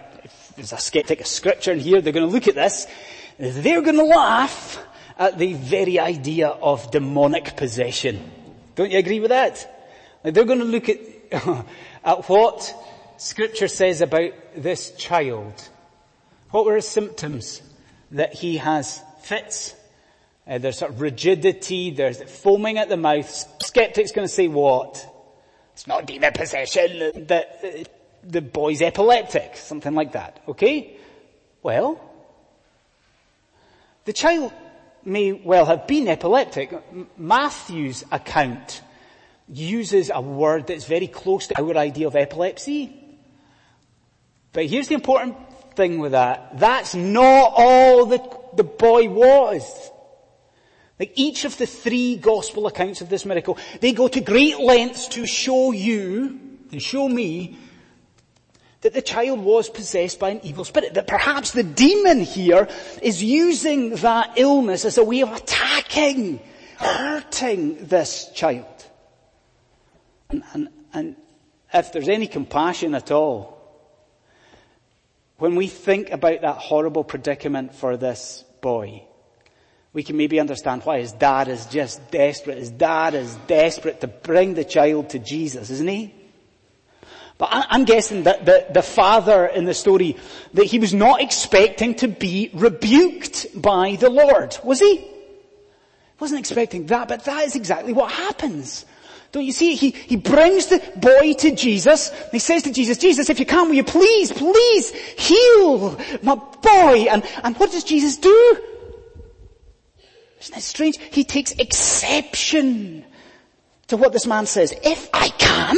there's 0.55 0.73
a 0.73 0.77
skeptic 0.77 1.21
of 1.21 1.27
scripture 1.27 1.71
in 1.71 1.79
here, 1.79 2.01
they're 2.01 2.13
going 2.13 2.27
to 2.27 2.33
look 2.33 2.47
at 2.47 2.55
this, 2.55 2.87
they're 3.37 3.81
going 3.81 3.97
to 3.97 4.03
laugh 4.03 4.79
at 5.17 5.37
the 5.37 5.53
very 5.53 5.99
idea 5.99 6.47
of 6.47 6.91
demonic 6.91 7.55
possession. 7.55 8.31
Don't 8.75 8.91
you 8.91 8.99
agree 8.99 9.19
with 9.19 9.29
that? 9.29 9.71
They're 10.23 10.43
going 10.43 10.59
to 10.59 10.65
look 10.65 10.89
at, 10.89 10.99
at 12.03 12.29
what 12.29 12.73
scripture 13.17 13.67
says 13.67 14.01
about 14.01 14.31
this 14.55 14.91
child. 14.91 15.69
What 16.51 16.65
were 16.65 16.75
his 16.75 16.87
symptoms? 16.87 17.61
That 18.11 18.33
he 18.33 18.57
has 18.57 19.01
fits, 19.21 19.75
uh, 20.47 20.59
there's 20.59 20.77
sort 20.77 20.91
of 20.91 21.01
rigidity, 21.01 21.89
there's 21.89 22.21
foaming 22.21 22.77
at 22.77 22.87
the 22.87 22.97
mouth. 22.97 23.27
Skeptic's 23.61 24.11
going 24.11 24.27
to 24.27 24.33
say 24.33 24.47
what? 24.47 25.05
It's 25.73 25.87
not 25.87 26.05
demon 26.05 26.31
possession. 26.33 27.25
That 27.27 27.59
uh, 27.63 27.83
the 28.27 28.41
boy's 28.41 28.81
epileptic, 28.81 29.57
something 29.57 29.93
like 29.93 30.13
that. 30.13 30.41
Okay? 30.47 30.97
Well, 31.61 31.99
the 34.05 34.13
child 34.13 34.51
may 35.03 35.31
well 35.31 35.65
have 35.65 35.87
been 35.87 36.07
epileptic. 36.07 36.73
Matthew's 37.17 38.03
account 38.11 38.81
uses 39.47 40.09
a 40.13 40.21
word 40.21 40.67
that's 40.67 40.85
very 40.85 41.07
close 41.07 41.47
to 41.47 41.61
our 41.61 41.77
idea 41.77 42.07
of 42.07 42.15
epilepsy. 42.15 43.01
But 44.53 44.65
here's 44.65 44.87
the 44.87 44.95
important 44.95 45.37
thing 45.75 45.99
with 45.99 46.13
that. 46.13 46.59
That's 46.59 46.95
not 46.95 47.53
all 47.55 48.05
that 48.07 48.57
the 48.57 48.63
boy 48.63 49.09
was. 49.09 49.91
Like 50.99 51.11
each 51.15 51.43
of 51.43 51.57
the 51.57 51.67
three 51.67 52.15
gospel 52.15 52.67
accounts 52.67 53.01
of 53.01 53.09
this 53.09 53.25
miracle, 53.25 53.57
they 53.81 53.91
go 53.91 54.07
to 54.07 54.21
great 54.21 54.59
lengths 54.59 55.09
to 55.09 55.27
show 55.27 55.71
you, 55.71 56.39
to 56.71 56.79
show 56.79 57.07
me, 57.09 57.57
that 58.85 58.93
the 58.93 59.01
child 59.01 59.39
was 59.39 59.67
possessed 59.67 60.19
by 60.19 60.29
an 60.29 60.39
evil 60.43 60.63
spirit, 60.63 60.93
that 60.93 61.07
perhaps 61.07 61.53
the 61.53 61.63
demon 61.63 62.19
here 62.21 62.67
is 63.01 63.23
using 63.23 63.95
that 63.95 64.33
illness 64.35 64.85
as 64.85 64.99
a 64.99 65.03
way 65.03 65.21
of 65.21 65.33
attacking, 65.33 66.39
hurting 66.77 67.87
this 67.87 68.29
child. 68.35 68.85
And, 70.29 70.43
and, 70.53 70.69
and 70.93 71.15
if 71.73 71.93
there's 71.93 72.09
any 72.09 72.27
compassion 72.27 72.93
at 72.93 73.09
all, 73.09 73.57
when 75.37 75.55
we 75.55 75.65
think 75.65 76.11
about 76.11 76.41
that 76.41 76.57
horrible 76.57 77.03
predicament 77.03 77.73
for 77.73 77.97
this 77.97 78.45
boy, 78.61 79.03
we 79.93 80.03
can 80.03 80.15
maybe 80.15 80.39
understand 80.39 80.83
why 80.83 80.99
his 80.99 81.11
dad 81.11 81.47
is 81.47 81.65
just 81.65 82.11
desperate. 82.11 82.59
His 82.59 82.69
dad 82.69 83.15
is 83.15 83.35
desperate 83.47 84.01
to 84.01 84.07
bring 84.07 84.53
the 84.53 84.63
child 84.63 85.09
to 85.09 85.17
Jesus, 85.17 85.71
isn't 85.71 85.89
he? 85.89 86.13
But 87.37 87.49
I'm 87.51 87.83
guessing 87.83 88.23
that 88.23 88.45
the, 88.45 88.65
the 88.71 88.81
father 88.81 89.45
in 89.45 89.65
the 89.65 89.73
story, 89.73 90.15
that 90.53 90.65
he 90.65 90.79
was 90.79 90.93
not 90.93 91.21
expecting 91.21 91.95
to 91.95 92.07
be 92.07 92.49
rebuked 92.53 93.47
by 93.61 93.97
the 93.97 94.09
Lord, 94.09 94.57
was 94.63 94.79
he? 94.79 94.97
he? 94.97 95.11
Wasn't 96.19 96.39
expecting 96.39 96.85
that, 96.85 97.09
but 97.09 97.25
that 97.25 97.43
is 97.43 97.55
exactly 97.55 97.91
what 97.91 98.11
happens. 98.11 98.85
Don't 99.33 99.43
you 99.43 99.51
see? 99.51 99.75
He, 99.75 99.89
he 99.89 100.15
brings 100.15 100.67
the 100.67 100.81
boy 100.95 101.33
to 101.33 101.53
Jesus. 101.53 102.09
he 102.31 102.39
says 102.39 102.63
to 102.63 102.71
Jesus, 102.71 102.97
Jesus, 102.97 103.29
if 103.29 103.37
you 103.37 103.45
can, 103.45 103.67
will 103.67 103.75
you 103.75 103.83
please, 103.83 104.31
please 104.31 104.91
heal 104.91 105.99
my 106.23 106.35
boy? 106.35 107.07
And, 107.11 107.21
and 107.43 107.57
what 107.57 107.69
does 107.71 107.83
Jesus 107.83 108.15
do? 108.15 108.57
Isn't 110.39 110.57
it 110.57 110.61
strange? 110.61 110.97
He 111.11 111.25
takes 111.25 111.51
exception 111.51 113.03
to 113.87 113.97
what 113.97 114.13
this 114.13 114.25
man 114.25 114.45
says. 114.45 114.73
If 114.83 115.09
I 115.13 115.27
can, 115.29 115.75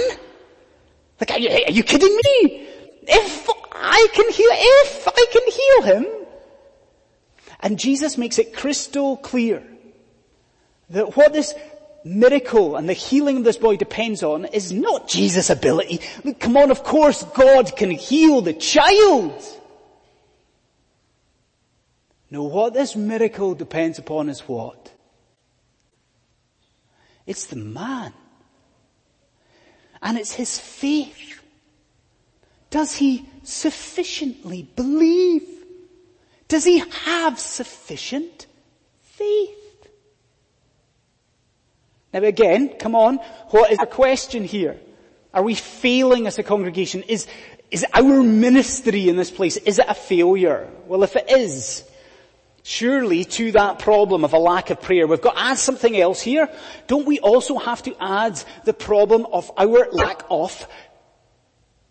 like, 1.19 1.31
are 1.31 1.39
you, 1.39 1.49
are 1.49 1.71
you 1.71 1.83
kidding 1.83 2.15
me? 2.15 2.67
If 3.03 3.49
I 3.71 4.07
can 4.13 4.29
heal, 4.31 4.49
if 4.51 5.07
I 5.07 5.25
can 5.31 5.51
heal 5.51 5.95
him. 5.95 6.27
And 7.59 7.79
Jesus 7.79 8.17
makes 8.17 8.37
it 8.37 8.55
crystal 8.55 9.17
clear 9.17 9.63
that 10.89 11.15
what 11.17 11.33
this 11.33 11.53
miracle 12.03 12.75
and 12.75 12.87
the 12.87 12.93
healing 12.93 13.37
of 13.37 13.43
this 13.43 13.57
boy 13.57 13.75
depends 13.75 14.23
on 14.23 14.45
is 14.45 14.71
not 14.71 15.07
Jesus' 15.07 15.49
ability. 15.49 16.01
Look, 16.23 16.39
come 16.39 16.55
on, 16.57 16.71
of 16.71 16.83
course 16.83 17.23
God 17.35 17.75
can 17.75 17.91
heal 17.91 18.41
the 18.41 18.53
child. 18.53 19.43
No, 22.29 22.43
what 22.43 22.73
this 22.73 22.95
miracle 22.95 23.55
depends 23.55 23.99
upon 23.99 24.29
is 24.29 24.41
what? 24.41 24.91
It's 27.25 27.47
the 27.47 27.55
man. 27.55 28.13
And 30.01 30.17
it's 30.17 30.33
his 30.33 30.59
faith. 30.59 31.41
Does 32.69 32.95
he 32.95 33.27
sufficiently 33.43 34.63
believe? 34.75 35.43
Does 36.47 36.63
he 36.63 36.83
have 37.05 37.39
sufficient 37.39 38.45
faith? 39.01 39.53
Now 42.13 42.23
again, 42.23 42.69
come 42.79 42.95
on, 42.95 43.17
what 43.49 43.71
is 43.71 43.77
the 43.77 43.85
question 43.85 44.43
here? 44.43 44.77
Are 45.33 45.43
we 45.43 45.55
failing 45.55 46.25
as 46.25 46.39
a 46.39 46.43
congregation? 46.43 47.03
Is, 47.03 47.27
is 47.69 47.85
our 47.93 48.23
ministry 48.23 49.09
in 49.09 49.17
this 49.17 49.29
place, 49.29 49.57
is 49.57 49.79
it 49.79 49.85
a 49.87 49.93
failure? 49.93 50.69
Well, 50.87 51.03
if 51.03 51.15
it 51.15 51.29
is, 51.29 51.83
Surely 52.69 53.23
to 53.23 53.53
that 53.53 53.79
problem 53.79 54.25
of 54.25 54.33
a 54.33 54.37
lack 54.37 54.71
of 54.71 54.81
prayer, 54.81 55.07
we've 55.07 55.21
got 55.21 55.35
to 55.35 55.41
add 55.41 55.57
something 55.57 55.95
else 55.95 56.19
here. 56.19 56.49
Don't 56.87 57.07
we 57.07 57.17
also 57.17 57.57
have 57.57 57.81
to 57.83 57.95
add 57.97 58.43
the 58.65 58.73
problem 58.73 59.25
of 59.31 59.49
our 59.57 59.87
lack 59.93 60.23
of 60.29 60.67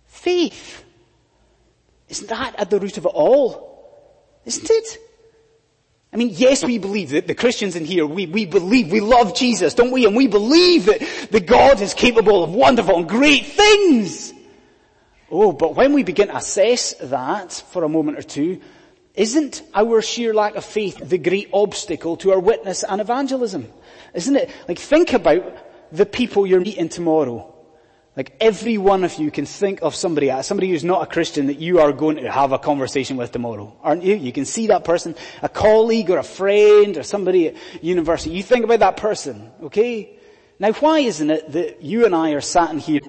faith? 0.05 0.85
Isn't 2.11 2.29
that 2.29 2.57
at 2.61 2.69
the 2.69 2.79
root 2.79 2.99
of 2.99 3.07
it 3.07 3.09
all? 3.09 3.89
Isn't 4.45 4.69
it? 4.69 4.99
I 6.13 6.19
mean, 6.19 6.33
yes, 6.35 6.63
we 6.63 6.77
believe 6.77 7.09
that 7.13 7.27
the 7.27 7.35
Christians 7.35 7.75
in 7.75 7.87
here, 7.87 8.05
we, 8.05 8.27
we 8.27 8.45
believe, 8.45 8.93
we 8.93 9.01
love 9.01 9.35
Jesus, 9.35 9.73
don't 9.73 9.93
we? 9.93 10.05
And 10.05 10.15
we 10.15 10.27
believe 10.27 10.85
that, 10.85 11.01
that 11.31 11.47
God 11.47 11.81
is 11.81 11.95
capable 11.95 12.45
of 12.45 12.51
wonderful 12.51 12.99
and 12.99 13.09
great 13.09 13.47
things. 13.47 14.35
Oh, 15.31 15.53
but 15.53 15.75
when 15.75 15.95
we 15.95 16.03
begin 16.03 16.29
to 16.29 16.37
assess 16.37 16.93
that 17.01 17.51
for 17.71 17.83
a 17.83 17.89
moment 17.89 18.19
or 18.19 18.23
two, 18.23 18.61
isn't 19.17 19.63
our 19.75 20.03
sheer 20.03 20.35
lack 20.35 20.57
of 20.57 20.65
faith 20.65 20.99
the 20.99 21.19
great 21.19 21.49
obstacle 21.53 22.17
to 22.19 22.33
our 22.33 22.41
witness 22.41 22.85
and 22.85 23.01
evangelism? 23.01 23.73
Isn't 24.15 24.37
it? 24.37 24.51
Like 24.69 24.79
think 24.79 25.13
about 25.13 25.57
the 25.91 26.07
people 26.07 26.47
you're 26.47 26.61
meeting 26.61 26.89
tomorrow. 26.89 27.53
Like 28.17 28.35
every 28.41 28.79
one 28.79 29.05
of 29.05 29.15
you 29.19 29.31
can 29.31 29.45
think 29.45 29.83
of 29.83 29.95
somebody, 29.95 30.31
uh, 30.31 30.41
somebody 30.41 30.71
who's 30.71 30.85
not 30.85 31.03
a 31.03 31.07
Christian 31.07 31.49
that 31.49 31.59
you 31.59 31.81
are 31.81 31.93
going 31.93 32.17
to 32.17 32.31
have 32.31 32.53
a 32.53 32.59
conversation 32.59 33.19
with 33.19 33.31
tomorrow, 33.31 33.77
aren't 33.83 34.05
you? 34.05 34.17
You 34.17 34.33
can 34.33 34.47
see 34.47 34.69
that 34.69 34.85
person, 34.85 35.15
a 35.43 35.51
colleague 35.51 36.09
or 36.09 36.17
a 36.19 36.23
friend 36.23 36.97
or 36.97 37.03
somebody 37.03 37.49
at 37.49 37.57
university. 37.83 38.31
You 38.31 38.43
think 38.43 38.65
about 38.65 38.81
that 38.81 38.97
person, 38.97 39.51
okay? 39.65 40.19
Now 40.59 40.73
why 40.73 41.01
isn't 41.01 41.31
it 41.31 41.53
that 41.53 41.83
you 41.83 42.07
and 42.07 42.15
I 42.15 42.31
are 42.31 42.41
sat 42.41 42.71
in 42.71 42.79
here 42.79 43.03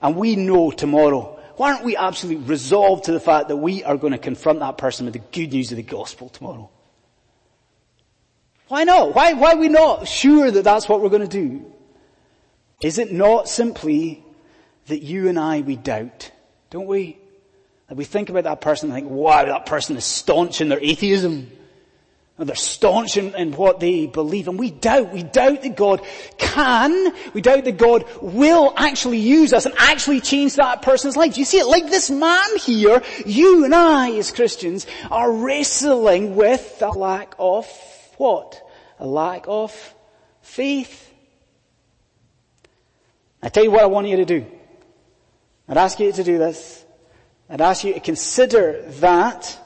and 0.00 0.16
we 0.16 0.34
know 0.34 0.70
tomorrow, 0.70 1.33
why 1.56 1.72
aren't 1.72 1.84
we 1.84 1.96
absolutely 1.96 2.44
resolved 2.44 3.04
to 3.04 3.12
the 3.12 3.20
fact 3.20 3.48
that 3.48 3.56
we 3.56 3.84
are 3.84 3.96
going 3.96 4.12
to 4.12 4.18
confront 4.18 4.60
that 4.60 4.78
person 4.78 5.06
with 5.06 5.14
the 5.14 5.20
good 5.20 5.52
news 5.52 5.70
of 5.70 5.76
the 5.76 5.82
gospel 5.82 6.28
tomorrow? 6.28 6.70
Why 8.68 8.84
not? 8.84 9.14
Why, 9.14 9.34
why 9.34 9.52
are 9.52 9.58
we 9.58 9.68
not 9.68 10.08
sure 10.08 10.50
that 10.50 10.64
that's 10.64 10.88
what 10.88 11.00
we're 11.00 11.10
going 11.10 11.28
to 11.28 11.28
do? 11.28 11.70
Is 12.82 12.98
it 12.98 13.12
not 13.12 13.48
simply 13.48 14.24
that 14.86 15.02
you 15.02 15.28
and 15.28 15.38
I, 15.38 15.60
we 15.60 15.76
doubt, 15.76 16.30
don't 16.70 16.86
we? 16.86 17.18
That 17.88 17.96
we 17.96 18.04
think 18.04 18.30
about 18.30 18.44
that 18.44 18.60
person 18.60 18.90
and 18.90 18.98
think, 18.98 19.10
wow, 19.10 19.44
that 19.44 19.66
person 19.66 19.96
is 19.96 20.04
staunch 20.04 20.60
in 20.60 20.68
their 20.68 20.80
atheism. 20.80 21.50
And 22.36 22.48
they're 22.48 22.56
staunch 22.56 23.16
in, 23.16 23.32
in, 23.36 23.52
what 23.52 23.78
they 23.78 24.06
believe. 24.06 24.48
And 24.48 24.58
we 24.58 24.72
doubt, 24.72 25.12
we 25.12 25.22
doubt 25.22 25.62
that 25.62 25.76
God 25.76 26.04
can, 26.36 27.12
we 27.32 27.40
doubt 27.40 27.64
that 27.64 27.78
God 27.78 28.04
will 28.20 28.74
actually 28.76 29.18
use 29.18 29.52
us 29.52 29.66
and 29.66 29.74
actually 29.78 30.20
change 30.20 30.56
that 30.56 30.82
person's 30.82 31.16
life. 31.16 31.34
Do 31.34 31.40
you 31.40 31.44
see 31.44 31.60
it? 31.60 31.66
Like 31.66 31.90
this 31.90 32.10
man 32.10 32.56
here, 32.58 33.02
you 33.24 33.64
and 33.64 33.72
I 33.72 34.10
as 34.12 34.32
Christians 34.32 34.84
are 35.12 35.30
wrestling 35.30 36.34
with 36.34 36.82
a 36.82 36.90
lack 36.90 37.36
of 37.38 37.70
what? 38.16 38.60
A 38.98 39.06
lack 39.06 39.44
of 39.46 39.94
faith. 40.42 41.12
I 43.40 43.48
tell 43.48 43.62
you 43.62 43.70
what 43.70 43.82
I 43.82 43.86
want 43.86 44.08
you 44.08 44.16
to 44.16 44.24
do. 44.24 44.44
I'd 45.68 45.76
ask 45.76 46.00
you 46.00 46.10
to 46.10 46.24
do 46.24 46.38
this. 46.38 46.84
I'd 47.48 47.60
ask 47.60 47.84
you 47.84 47.94
to 47.94 48.00
consider 48.00 48.82
that 49.00 49.60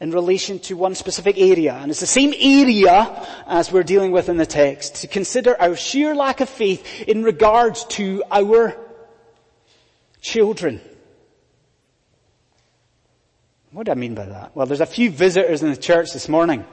in 0.00 0.12
relation 0.12 0.58
to 0.60 0.76
one 0.76 0.94
specific 0.94 1.38
area. 1.38 1.74
And 1.74 1.90
it's 1.90 2.00
the 2.00 2.06
same 2.06 2.32
area 2.38 3.26
as 3.46 3.72
we're 3.72 3.82
dealing 3.82 4.12
with 4.12 4.28
in 4.28 4.36
the 4.36 4.46
text. 4.46 4.96
To 4.96 5.08
consider 5.08 5.60
our 5.60 5.74
sheer 5.76 6.14
lack 6.14 6.40
of 6.40 6.48
faith 6.48 7.02
in 7.02 7.24
regards 7.24 7.84
to 7.84 8.22
our 8.30 8.76
children. 10.20 10.80
What 13.72 13.86
do 13.86 13.92
I 13.92 13.96
mean 13.96 14.14
by 14.14 14.26
that? 14.26 14.54
Well, 14.54 14.66
there's 14.66 14.80
a 14.80 14.86
few 14.86 15.10
visitors 15.10 15.62
in 15.62 15.70
the 15.70 15.76
church 15.76 16.12
this 16.12 16.28
morning. 16.28 16.64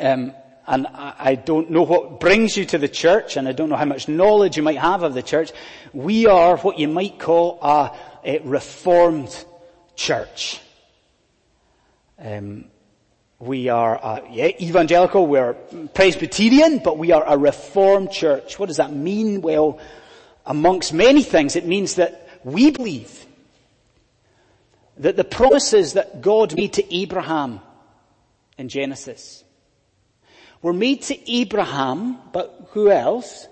Um, 0.00 0.32
and 0.66 0.86
I 0.86 1.34
don't 1.34 1.70
know 1.70 1.82
what 1.82 2.20
brings 2.20 2.54
you 2.56 2.66
to 2.66 2.78
the 2.78 2.88
church, 2.88 3.38
and 3.38 3.48
I 3.48 3.52
don't 3.52 3.70
know 3.70 3.76
how 3.76 3.86
much 3.86 4.06
knowledge 4.06 4.58
you 4.58 4.62
might 4.62 4.76
have 4.76 5.02
of 5.02 5.14
the 5.14 5.22
church. 5.22 5.50
We 5.94 6.26
are 6.26 6.58
what 6.58 6.78
you 6.78 6.88
might 6.88 7.18
call 7.18 7.58
a, 7.62 7.96
a 8.22 8.38
reformed 8.40 9.44
church. 9.96 10.60
Um, 12.18 12.64
we 13.38 13.68
are 13.68 14.24
yeah, 14.30 14.48
evangelical, 14.60 15.26
we're 15.26 15.54
Presbyterian, 15.94 16.78
but 16.78 16.98
we 16.98 17.12
are 17.12 17.24
a 17.24 17.38
reformed 17.38 18.10
church. 18.10 18.58
What 18.58 18.66
does 18.66 18.78
that 18.78 18.92
mean? 18.92 19.40
Well, 19.40 19.78
amongst 20.44 20.92
many 20.92 21.22
things, 21.22 21.54
it 21.54 21.64
means 21.64 21.94
that 21.94 22.28
we 22.42 22.72
believe 22.72 23.26
that 24.96 25.16
the 25.16 25.24
promises 25.24 25.92
that 25.92 26.20
God 26.20 26.56
made 26.56 26.72
to 26.74 26.94
Abraham 26.94 27.60
in 28.56 28.68
Genesis 28.68 29.44
were 30.60 30.72
made 30.72 31.02
to 31.02 31.32
Abraham, 31.32 32.18
but 32.32 32.70
who 32.70 32.90
else? 32.90 33.46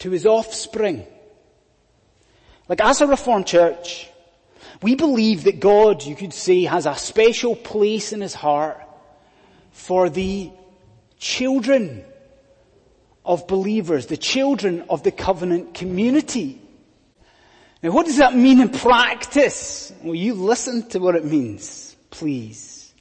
To 0.00 0.10
his 0.10 0.26
offspring. 0.26 1.06
Like 2.68 2.82
as 2.82 3.00
a 3.00 3.06
Reformed 3.06 3.46
church, 3.46 4.10
we 4.82 4.94
believe 4.94 5.44
that 5.44 5.60
God, 5.60 6.04
you 6.04 6.14
could 6.14 6.32
say, 6.32 6.64
has 6.64 6.86
a 6.86 6.94
special 6.94 7.56
place 7.56 8.12
in 8.12 8.20
his 8.20 8.34
heart 8.34 8.80
for 9.72 10.08
the 10.08 10.50
children 11.18 12.04
of 13.24 13.46
believers, 13.46 14.06
the 14.06 14.16
children 14.16 14.84
of 14.88 15.02
the 15.02 15.10
covenant 15.10 15.74
community. 15.74 16.60
Now 17.82 17.90
what 17.90 18.06
does 18.06 18.18
that 18.18 18.34
mean 18.34 18.60
in 18.60 18.70
practice? 18.70 19.92
Will 20.02 20.14
you 20.14 20.34
listen 20.34 20.88
to 20.90 20.98
what 20.98 21.14
it 21.14 21.24
means, 21.24 21.96
please? 22.10 22.92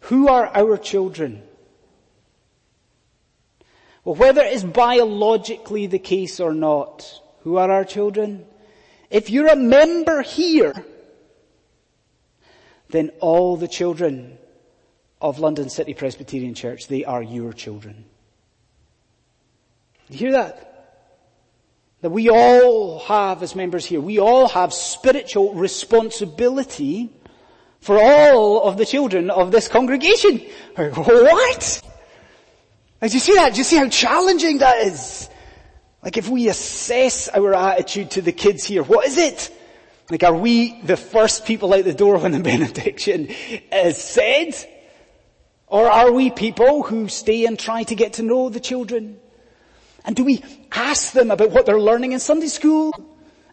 Who 0.00 0.28
are 0.28 0.46
our 0.46 0.76
children? 0.76 1.42
Well, 4.04 4.14
whether 4.14 4.42
it 4.42 4.54
is 4.54 4.64
biologically 4.64 5.86
the 5.86 5.98
case 5.98 6.40
or 6.40 6.54
not, 6.54 7.20
who 7.40 7.56
are 7.56 7.70
our 7.70 7.84
children? 7.84 8.46
If 9.10 9.28
you're 9.28 9.48
a 9.48 9.56
member 9.56 10.22
here, 10.22 10.84
then 12.90 13.10
all 13.20 13.56
the 13.56 13.68
children 13.68 14.38
of 15.20 15.38
London 15.38 15.68
City 15.68 15.94
Presbyterian 15.94 16.54
Church, 16.54 16.86
they 16.88 17.04
are 17.04 17.22
your 17.22 17.52
children. 17.52 18.04
You 20.08 20.18
hear 20.18 20.32
that? 20.32 20.66
That 22.00 22.10
we 22.10 22.30
all 22.30 23.00
have, 23.00 23.42
as 23.42 23.54
members 23.54 23.84
here, 23.84 24.00
we 24.00 24.18
all 24.18 24.48
have 24.48 24.72
spiritual 24.72 25.54
responsibility 25.54 27.10
for 27.80 27.98
all 28.00 28.62
of 28.62 28.76
the 28.76 28.86
children 28.86 29.30
of 29.30 29.50
this 29.52 29.68
congregation. 29.68 30.40
What? 30.76 31.82
Do 33.02 33.08
you 33.08 33.18
see 33.18 33.34
that? 33.34 33.52
Do 33.52 33.58
you 33.58 33.64
see 33.64 33.76
how 33.76 33.88
challenging 33.88 34.58
that 34.58 34.86
is? 34.86 35.28
Like 36.02 36.16
if 36.16 36.28
we 36.28 36.48
assess 36.48 37.28
our 37.28 37.54
attitude 37.54 38.12
to 38.12 38.22
the 38.22 38.32
kids 38.32 38.64
here, 38.64 38.82
what 38.82 39.06
is 39.06 39.18
it? 39.18 39.56
Like 40.10 40.22
are 40.24 40.34
we 40.34 40.80
the 40.82 40.96
first 40.96 41.44
people 41.44 41.72
out 41.74 41.84
the 41.84 41.94
door 41.94 42.18
when 42.18 42.32
the 42.32 42.40
benediction 42.42 43.28
is 43.72 43.98
said? 43.98 44.54
Or 45.66 45.88
are 45.88 46.10
we 46.10 46.30
people 46.30 46.82
who 46.82 47.08
stay 47.08 47.46
and 47.46 47.58
try 47.58 47.84
to 47.84 47.94
get 47.94 48.14
to 48.14 48.22
know 48.22 48.48
the 48.48 48.60
children? 48.60 49.20
And 50.04 50.16
do 50.16 50.24
we 50.24 50.42
ask 50.72 51.12
them 51.12 51.30
about 51.30 51.50
what 51.50 51.66
they're 51.66 51.80
learning 51.80 52.12
in 52.12 52.18
Sunday 52.18 52.48
school? 52.48 52.92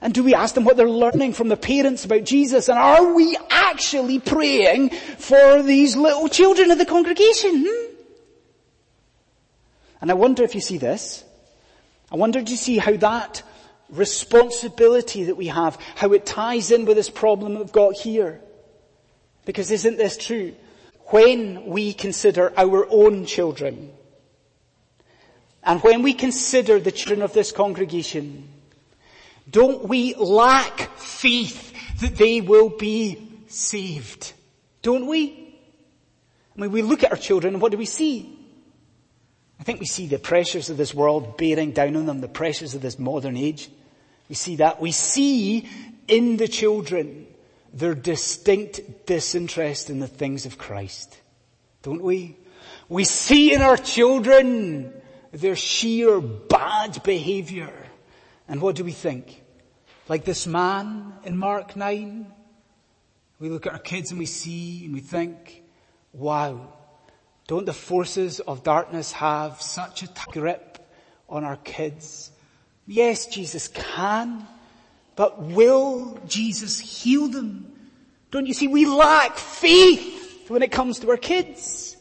And 0.02 0.14
do 0.14 0.24
we 0.24 0.34
ask 0.34 0.56
them 0.56 0.64
what 0.64 0.78
they're 0.78 0.90
learning 0.90 1.34
from 1.34 1.50
the 1.50 1.58
parents 1.58 2.06
about 2.06 2.24
Jesus? 2.24 2.70
And 2.70 2.78
are 2.78 3.14
we 3.14 3.38
actually 3.50 4.20
praying 4.20 4.92
for 4.92 5.62
these 5.62 5.96
little 5.96 6.28
children 6.30 6.72
of 6.72 6.78
the 6.78 6.86
congregation? 6.86 7.66
Hmm? 7.68 7.94
And 10.02 10.12
I 10.12 10.14
wonder 10.14 10.44
if 10.44 10.56
you 10.56 10.62
see 10.62 10.78
this. 10.78 11.24
I 12.12 12.16
wonder 12.16 12.42
do 12.42 12.52
you 12.52 12.58
see 12.58 12.78
how 12.78 12.96
that 12.98 13.44
responsibility 13.90 15.26
that 15.26 15.36
we 15.36 15.48
have, 15.48 15.78
how 15.96 16.14
it 16.14 16.26
ties 16.26 16.72
in 16.72 16.86
with 16.86 16.98
this 16.98 17.10
problem 17.10 17.58
we've 17.58 17.72
got 17.72 17.96
here? 17.96 18.42
Because 19.46 19.72
isn't 19.72 19.98
this 19.98 20.18
true? 20.18 20.56
When 21.08 21.68
we 21.68 21.94
consider 21.94 22.54
our 22.58 22.88
own 22.90 23.26
children, 23.26 23.92
and 25.64 25.82
when 25.82 26.02
we 26.02 26.14
consider 26.14 26.80
the 26.80 26.92
children 26.92 27.22
of 27.22 27.34
this 27.34 27.52
congregation, 27.52 28.48
don't 29.50 29.88
we 29.88 30.16
lack 30.16 30.98
faith 30.98 31.74
that 32.02 32.16
they 32.16 32.42
will 32.42 32.70
be 32.70 33.44
saved? 33.48 34.34
Don't 34.82 35.08
we? 35.08 35.60
I 36.56 36.62
mean, 36.62 36.72
we 36.72 36.82
look 36.82 37.04
at 37.04 37.12
our 37.12 37.18
children 37.18 37.56
and 37.56 37.62
what 37.62 37.72
do 37.72 37.78
we 37.78 37.86
see? 37.86 38.37
I 39.68 39.70
think 39.70 39.82
we 39.82 39.86
see 39.86 40.08
the 40.08 40.18
pressures 40.18 40.70
of 40.70 40.78
this 40.78 40.94
world 40.94 41.36
bearing 41.36 41.72
down 41.72 41.98
on 41.98 42.06
them, 42.06 42.22
the 42.22 42.30
pressures 42.30 42.74
of 42.74 42.82
this 42.82 42.98
modern 42.98 43.36
age. 43.36 43.70
We 44.30 44.36
see 44.36 44.56
that. 44.56 44.80
We 44.80 44.94
see 44.94 45.68
in 46.08 46.38
the 46.38 46.48
children 46.48 47.28
their 47.74 47.94
distinct 47.94 49.06
disinterest 49.06 49.90
in 49.90 50.00
the 50.00 50.08
things 50.08 50.46
of 50.46 50.58
Christ. 50.58 51.20
Don't 51.82 52.02
we? 52.02 52.38
We 52.88 53.04
see 53.04 53.54
in 53.54 53.62
our 53.62 53.76
children 53.76 54.94
their 55.34 55.58
sheer 55.58 56.22
bad 56.22 57.04
behavior. 57.04 57.74
And 58.48 58.62
what 58.62 58.78
do 58.78 58.86
we 58.86 58.94
think? 58.94 59.44
Like 60.08 60.24
this 60.24 60.48
man 60.48 61.12
in 61.26 61.38
Mark 61.38 61.76
9? 61.76 62.26
We 63.42 63.50
look 63.50 63.66
at 63.66 63.74
our 63.74 63.80
kids 63.80 64.12
and 64.12 64.20
we 64.20 64.28
see 64.28 64.86
and 64.86 64.94
we 64.94 65.02
think, 65.02 65.62
wow, 66.14 66.72
don't 67.48 67.66
the 67.66 67.74
forces 67.74 68.42
of 68.42 68.64
darkness 68.64 69.14
have 69.14 69.62
such 69.62 70.04
a 70.04 70.10
grip 70.32 70.78
on 71.30 71.44
our 71.44 71.56
kids? 71.58 72.32
Yes, 72.86 73.26
Jesus 73.26 73.70
can, 73.70 74.46
but 75.16 75.42
will 75.42 76.20
Jesus 76.28 76.80
heal 76.80 77.28
them? 77.28 77.74
Don't 78.32 78.46
you 78.46 78.54
see, 78.54 78.68
we 78.68 78.86
lack 78.86 79.38
faith 79.38 80.50
when 80.50 80.62
it 80.62 80.72
comes 80.72 81.00
to 81.00 81.10
our 81.10 81.18
kids. 81.18 81.96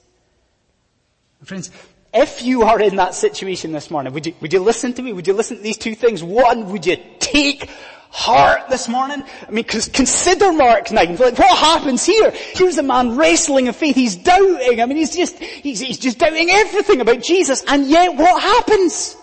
Friends, 1.45 1.71
if 2.13 2.43
you 2.43 2.63
are 2.63 2.81
in 2.81 2.97
that 2.97 3.15
situation 3.15 3.71
this 3.71 3.91
morning, 3.91 4.13
would 4.13 4.27
you, 4.27 4.35
would 4.41 4.53
you 4.53 4.61
listen 4.61 4.93
to 4.95 5.03
me? 5.03 5.13
Would 5.13 5.29
you 5.29 5.35
listen 5.35 5.59
to 5.59 5.63
these 5.63 5.79
two 5.79 5.95
things? 5.95 6.25
One, 6.25 6.73
would 6.73 6.87
you 6.87 6.97
take 7.21 7.71
heart 8.17 8.71
this 8.71 8.89
morning? 8.89 9.23
I 9.47 9.51
mean, 9.51 9.65
consider 9.65 10.51
Mark 10.51 10.91
9. 10.91 11.17
Like, 11.17 11.39
what 11.39 11.59
happens 11.59 12.07
here? 12.07 12.31
Here's 12.31 12.79
a 12.79 12.83
man 12.83 13.15
wrestling 13.15 13.67
in 13.67 13.75
faith. 13.75 13.95
He's 13.95 14.17
doubting. 14.17 14.81
I 14.81 14.87
mean, 14.87 14.97
he's 14.97 15.15
just, 15.15 15.39
he's, 15.39 15.81
he's 15.81 15.99
just 15.99 16.19
doubting 16.19 16.49
everything 16.49 17.03
about 17.03 17.23
Jesus. 17.23 17.63
And 17.69 17.87
yet 17.87 18.17
what 18.17 18.43
happens? 18.43 19.19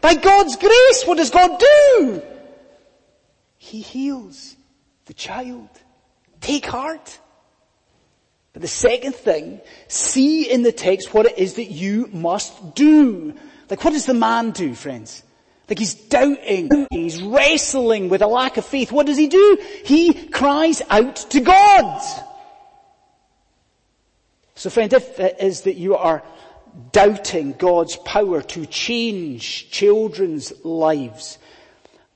By 0.00 0.14
God's 0.14 0.56
grace, 0.56 1.04
what 1.06 1.18
does 1.18 1.30
God 1.30 1.60
do? 1.60 2.22
He 3.58 3.80
heals 3.80 4.56
the 5.04 5.14
child. 5.14 5.68
Take 6.40 6.66
heart. 6.66 7.20
But 8.52 8.62
the 8.62 8.68
second 8.68 9.14
thing, 9.14 9.60
see 9.86 10.50
in 10.50 10.62
the 10.62 10.72
text 10.72 11.14
what 11.14 11.26
it 11.26 11.38
is 11.38 11.54
that 11.54 11.70
you 11.70 12.08
must 12.12 12.74
do. 12.74 13.34
Like 13.70 13.84
what 13.84 13.92
does 13.92 14.06
the 14.06 14.14
man 14.14 14.50
do, 14.50 14.74
friends? 14.74 15.22
Like 15.68 15.78
he's 15.80 15.94
doubting, 15.94 16.86
he's 16.90 17.20
wrestling 17.22 18.08
with 18.08 18.22
a 18.22 18.26
lack 18.26 18.56
of 18.56 18.64
faith. 18.64 18.92
What 18.92 19.06
does 19.06 19.16
he 19.16 19.26
do? 19.26 19.58
He 19.84 20.28
cries 20.28 20.80
out 20.88 21.16
to 21.30 21.40
God. 21.40 22.02
So 24.54 24.70
friend, 24.70 24.92
if 24.92 25.18
it 25.18 25.36
is 25.40 25.62
that 25.62 25.74
you 25.74 25.96
are 25.96 26.22
doubting 26.92 27.52
God's 27.52 27.96
power 27.96 28.42
to 28.42 28.66
change 28.66 29.70
children's 29.70 30.52
lives, 30.64 31.38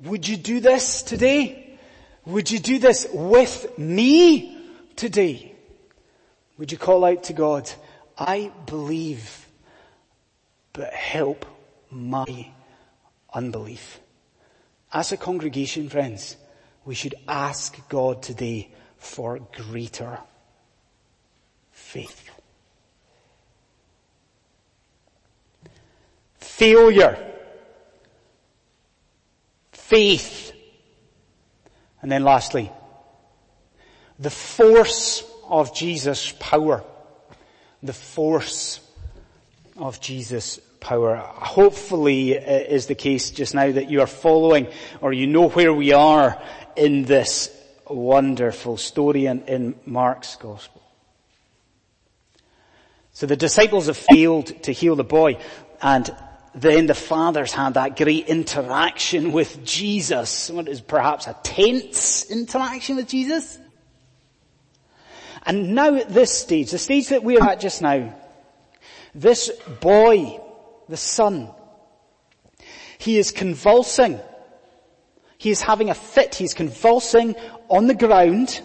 would 0.03 0.29
you 0.29 0.37
do 0.37 0.61
this 0.61 1.03
today? 1.03 1.79
Would 2.27 2.51
you 2.51 2.59
do 2.61 2.79
this 2.79 3.07
with 3.13 3.77
me 3.79 4.59
today? 4.97 5.55
Would 6.57 6.71
you 6.71 6.79
call 6.79 7.05
out 7.05 7.25
to 7.25 7.33
God, 7.33 7.71
I 8.17 8.53
believe, 8.67 9.47
but 10.73 10.93
help 10.93 11.47
my 11.91 12.53
unbelief. 13.33 14.01
As 14.93 15.13
a 15.13 15.17
congregation, 15.17 15.89
friends, 15.89 16.37
we 16.85 16.95
should 16.95 17.15
ask 17.29 17.89
God 17.89 18.23
today 18.23 18.71
for 18.97 19.39
greater 19.39 20.19
faith. 21.71 22.31
Failure. 26.39 27.33
Faith. 29.73 30.53
And 32.03 32.11
then 32.11 32.25
lastly, 32.25 32.71
the 34.19 34.31
force 34.31 35.25
of 35.49 35.75
Jesus' 35.75 36.35
power. 36.39 36.85
The 37.83 37.93
force 37.93 38.81
of 39.77 40.01
Jesus' 40.01 40.61
power. 40.81 41.17
Hopefully 41.17 42.33
it 42.33 42.71
uh, 42.71 42.75
is 42.75 42.87
the 42.87 42.95
case 42.95 43.31
just 43.31 43.55
now 43.55 43.71
that 43.71 43.91
you 43.91 44.01
are 44.01 44.07
following 44.07 44.69
or 45.01 45.13
you 45.13 45.27
know 45.27 45.49
where 45.49 45.73
we 45.73 45.93
are 45.93 46.41
in 46.77 47.05
this 47.05 47.55
wonderful 47.89 48.77
story 48.77 49.27
in, 49.27 49.43
in 49.43 49.75
Mark's 49.85 50.37
gospel. 50.37 50.83
So 53.13 53.27
the 53.27 53.37
disciples 53.37 53.87
have 53.87 53.97
failed 53.97 54.47
to 54.65 54.73
heal 54.73 54.97
the 54.97 55.05
boy 55.05 55.39
and 55.83 56.15
then 56.55 56.87
the 56.87 56.95
fathers 56.95 57.53
had 57.53 57.75
that 57.75 57.97
great 57.97 58.27
interaction 58.27 59.33
with 59.33 59.65
Jesus. 59.65 60.51
What 60.51 60.69
is 60.69 60.81
perhaps 60.81 61.27
a 61.27 61.37
tense 61.43 62.29
interaction 62.31 62.97
with 62.97 63.09
Jesus? 63.09 63.59
And 65.47 65.75
now 65.75 65.95
at 65.95 66.09
this 66.09 66.33
stage, 66.33 66.71
the 66.71 66.79
stage 66.79 67.09
that 67.09 67.23
we're 67.23 67.43
at 67.43 67.61
just 67.61 67.83
now, 67.83 68.15
this 69.15 69.51
boy 69.81 70.41
the 70.91 70.97
son. 70.97 71.51
He 72.99 73.17
is 73.17 73.33
convulsing. 73.33 74.21
He 75.39 75.51
is 75.51 75.63
having 75.63 75.89
a 75.89 75.95
fit. 75.95 76.35
He's 76.35 76.53
convulsing 76.53 77.35
on 77.69 77.87
the 77.87 77.95
ground 77.95 78.61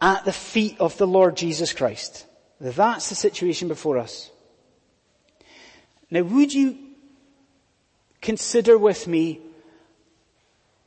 at 0.00 0.24
the 0.24 0.32
feet 0.32 0.80
of 0.80 0.96
the 0.96 1.06
Lord 1.06 1.36
Jesus 1.36 1.72
Christ. 1.72 2.26
That's 2.60 3.08
the 3.10 3.14
situation 3.14 3.68
before 3.68 3.98
us. 3.98 4.30
Now 6.10 6.22
would 6.22 6.54
you 6.54 6.78
consider 8.22 8.78
with 8.78 9.06
me 9.06 9.40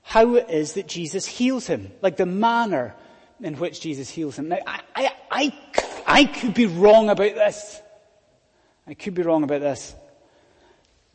how 0.02 0.36
it 0.36 0.50
is 0.50 0.74
that 0.74 0.88
Jesus 0.88 1.26
heals 1.26 1.68
him? 1.68 1.92
Like 2.02 2.18
the 2.18 2.26
manner 2.26 2.96
in 3.42 3.56
which 3.56 3.82
Jesus 3.82 4.10
heals 4.10 4.40
him. 4.40 4.48
Now 4.48 4.60
I, 4.66 4.82
I, 4.96 5.14
I, 5.30 5.60
I 6.08 6.26
could 6.26 6.54
be 6.54 6.66
wrong 6.66 7.10
about 7.10 7.36
this. 7.36 7.82
I 8.88 8.94
could 8.94 9.14
be 9.14 9.22
wrong 9.22 9.44
about 9.44 9.62
this. 9.62 9.94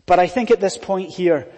But 0.06 0.18
I 0.18 0.26
think 0.26 0.50
at 0.50 0.60
this 0.60 0.76
point 0.76 1.10
here, 1.10 1.48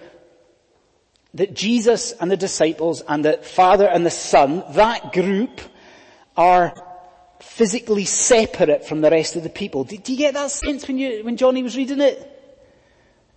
that 1.35 1.55
Jesus 1.55 2.13
and 2.13 2.31
the 2.31 2.37
disciples 2.37 3.03
and 3.09 3.25
the 3.25 3.39
Father 3.39 3.87
and 3.87 4.07
the 4.07 4.11
Son, 4.11 4.63
that 4.73 5.13
group 5.13 5.61
are 6.37 6.75
physically 7.41 8.05
separate 8.05 8.87
from 8.87 9.01
the 9.01 9.11
rest 9.11 9.37
of 9.37 9.43
the 9.43 9.49
people. 9.49 9.85
Do, 9.85 9.97
you 9.97 10.19
get 10.19 10.35
that 10.35 10.51
sense 10.51 10.87
when 10.87 10.99
you, 10.99 11.25
when 11.25 11.37
Johnny 11.37 11.63
was 11.63 11.77
reading 11.77 12.01
it? 12.01 12.31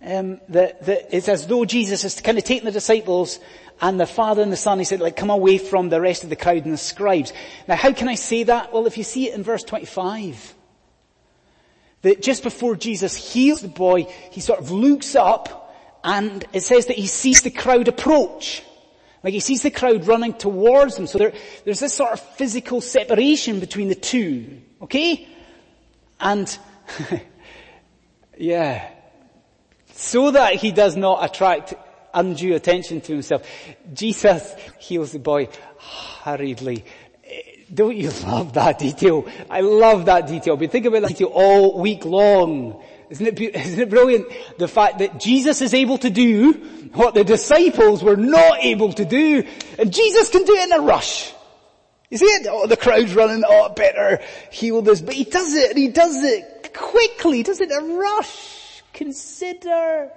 Um, 0.00 0.40
that, 0.50 0.86
that 0.86 1.14
it's 1.14 1.28
as 1.28 1.48
though 1.48 1.64
Jesus 1.64 2.04
is 2.04 2.20
kind 2.20 2.38
of 2.38 2.44
taking 2.44 2.64
the 2.64 2.70
disciples 2.70 3.40
and 3.80 3.98
the 3.98 4.06
Father 4.06 4.42
and 4.42 4.52
the 4.52 4.56
Son, 4.56 4.78
he 4.78 4.84
said, 4.84 5.00
like, 5.00 5.16
come 5.16 5.30
away 5.30 5.58
from 5.58 5.88
the 5.88 6.00
rest 6.00 6.22
of 6.22 6.30
the 6.30 6.36
crowd 6.36 6.64
and 6.64 6.72
the 6.72 6.78
scribes. 6.78 7.32
Now 7.66 7.74
how 7.74 7.92
can 7.92 8.08
I 8.08 8.14
say 8.14 8.44
that? 8.44 8.72
Well, 8.72 8.86
if 8.86 8.96
you 8.96 9.04
see 9.04 9.28
it 9.28 9.34
in 9.34 9.42
verse 9.42 9.64
25, 9.64 10.54
that 12.02 12.22
just 12.22 12.42
before 12.42 12.76
Jesus 12.76 13.16
heals 13.16 13.60
the 13.60 13.68
boy, 13.68 14.04
he 14.30 14.40
sort 14.40 14.60
of 14.60 14.70
looks 14.70 15.14
up 15.14 15.74
and 16.04 16.44
it 16.52 16.62
says 16.62 16.86
that 16.86 16.96
he 16.96 17.06
sees 17.06 17.42
the 17.42 17.50
crowd 17.50 17.88
approach. 17.88 18.62
Like 19.24 19.32
he 19.32 19.40
sees 19.40 19.62
the 19.62 19.70
crowd 19.70 20.06
running 20.06 20.34
towards 20.34 20.96
him. 20.96 21.06
So 21.06 21.18
there, 21.18 21.32
there's 21.64 21.80
this 21.80 21.94
sort 21.94 22.12
of 22.12 22.20
physical 22.20 22.80
separation 22.80 23.58
between 23.58 23.88
the 23.88 23.96
two. 23.96 24.60
Okay? 24.80 25.26
And, 26.20 26.56
yeah. 28.38 28.90
So 29.94 30.30
that 30.30 30.54
he 30.54 30.70
does 30.70 30.96
not 30.96 31.24
attract 31.24 31.74
undue 32.14 32.54
attention 32.54 33.00
to 33.02 33.12
himself, 33.12 33.48
Jesus 33.92 34.54
heals 34.78 35.12
the 35.12 35.18
boy 35.18 35.48
hurriedly 35.78 36.84
don't 37.72 37.96
you 37.96 38.10
love 38.26 38.54
that 38.54 38.78
detail? 38.78 39.26
I 39.50 39.60
love 39.60 40.06
that 40.06 40.26
detail. 40.26 40.56
But 40.56 40.70
think 40.70 40.86
about 40.86 41.02
that 41.02 41.08
detail 41.08 41.28
all 41.28 41.80
week 41.80 42.04
long. 42.04 42.82
Isn't 43.10 43.26
it, 43.26 43.40
it 43.40 43.90
brilliant? 43.90 44.26
The 44.58 44.68
fact 44.68 44.98
that 44.98 45.20
Jesus 45.20 45.62
is 45.62 45.74
able 45.74 45.98
to 45.98 46.10
do 46.10 46.52
what 46.94 47.14
the 47.14 47.24
disciples 47.24 48.02
were 48.02 48.16
not 48.16 48.64
able 48.64 48.92
to 48.94 49.04
do. 49.04 49.44
And 49.78 49.92
Jesus 49.92 50.30
can 50.30 50.44
do 50.44 50.54
it 50.54 50.64
in 50.64 50.72
a 50.72 50.80
rush. 50.80 51.32
You 52.10 52.16
see 52.16 52.26
it? 52.26 52.46
Oh, 52.50 52.66
the 52.66 52.76
crowd's 52.76 53.14
running, 53.14 53.44
oh, 53.46 53.68
better 53.70 54.22
heal 54.50 54.80
this. 54.80 55.00
But 55.00 55.14
he 55.14 55.24
does 55.24 55.54
it, 55.54 55.70
and 55.70 55.78
he 55.78 55.88
does 55.88 56.22
it 56.24 56.72
quickly. 56.74 57.38
He 57.38 57.42
does 57.42 57.60
it 57.60 57.70
in 57.70 57.78
a 57.78 57.94
rush. 57.94 58.82
Consider 58.94 60.10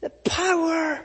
the 0.00 0.10
power 0.10 1.04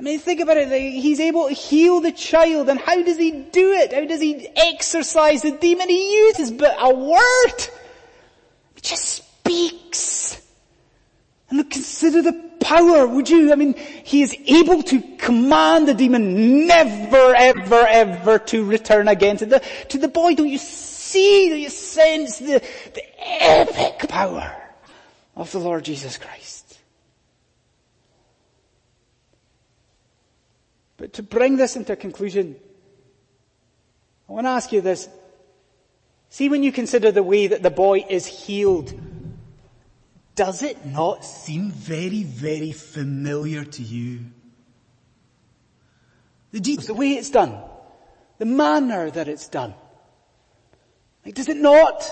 I 0.00 0.02
mean, 0.02 0.18
think 0.18 0.40
about 0.40 0.56
it. 0.56 0.70
He's 0.70 1.20
able 1.20 1.48
to 1.48 1.52
heal 1.52 2.00
the 2.00 2.10
child, 2.10 2.70
and 2.70 2.80
how 2.80 3.02
does 3.02 3.18
he 3.18 3.32
do 3.32 3.72
it? 3.74 3.92
How 3.92 4.06
does 4.06 4.22
he 4.22 4.48
exorcise 4.56 5.42
the 5.42 5.50
demon? 5.50 5.90
He 5.90 6.14
uses 6.20 6.50
but 6.50 6.74
a 6.80 6.94
word. 6.94 7.60
He 8.76 8.80
just 8.80 9.04
speaks. 9.04 10.40
And 11.50 11.58
look, 11.58 11.68
consider 11.68 12.22
the 12.22 12.32
power, 12.60 13.06
would 13.06 13.28
you? 13.28 13.52
I 13.52 13.56
mean, 13.56 13.74
he 13.74 14.22
is 14.22 14.34
able 14.46 14.82
to 14.84 15.02
command 15.18 15.86
the 15.86 15.92
demon 15.92 16.66
never, 16.66 17.34
ever, 17.34 17.86
ever 17.86 18.38
to 18.38 18.64
return 18.64 19.06
again 19.06 19.36
to 19.36 19.44
the, 19.44 19.62
to 19.90 19.98
the 19.98 20.08
boy. 20.08 20.34
Don't 20.34 20.48
you 20.48 20.56
see, 20.56 21.50
don't 21.50 21.60
you 21.60 21.68
sense 21.68 22.38
the, 22.38 22.62
the 22.94 23.02
epic 23.18 24.08
power 24.08 24.56
of 25.36 25.52
the 25.52 25.58
Lord 25.58 25.84
Jesus 25.84 26.16
Christ? 26.16 26.59
But 31.00 31.14
to 31.14 31.22
bring 31.22 31.56
this 31.56 31.76
into 31.76 31.94
a 31.94 31.96
conclusion, 31.96 32.56
I 34.28 34.32
want 34.32 34.44
to 34.44 34.50
ask 34.50 34.70
you 34.70 34.82
this. 34.82 35.08
See 36.28 36.50
when 36.50 36.62
you 36.62 36.72
consider 36.72 37.10
the 37.10 37.22
way 37.22 37.46
that 37.46 37.62
the 37.62 37.70
boy 37.70 38.04
is 38.06 38.26
healed, 38.26 38.92
does 40.34 40.62
it 40.62 40.84
not 40.84 41.24
seem 41.24 41.70
very, 41.70 42.22
very 42.22 42.72
familiar 42.72 43.64
to 43.64 43.82
you? 43.82 44.26
The 46.52 46.60
details, 46.60 46.86
the 46.86 46.94
way 46.94 47.12
it's 47.12 47.30
done, 47.30 47.58
the 48.36 48.44
manner 48.44 49.10
that 49.10 49.26
it's 49.26 49.48
done. 49.48 49.72
Like, 51.24 51.34
does 51.34 51.48
it 51.48 51.56
not 51.56 52.04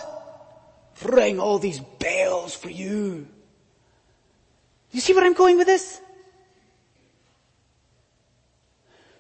ring 1.05 1.39
all 1.39 1.59
these 1.59 1.81
bells 1.81 2.55
for 2.55 2.71
you? 2.71 3.29
You 4.93 5.01
see 5.03 5.13
where 5.13 5.27
I'm 5.27 5.35
going 5.35 5.59
with 5.59 5.67
this? 5.67 6.01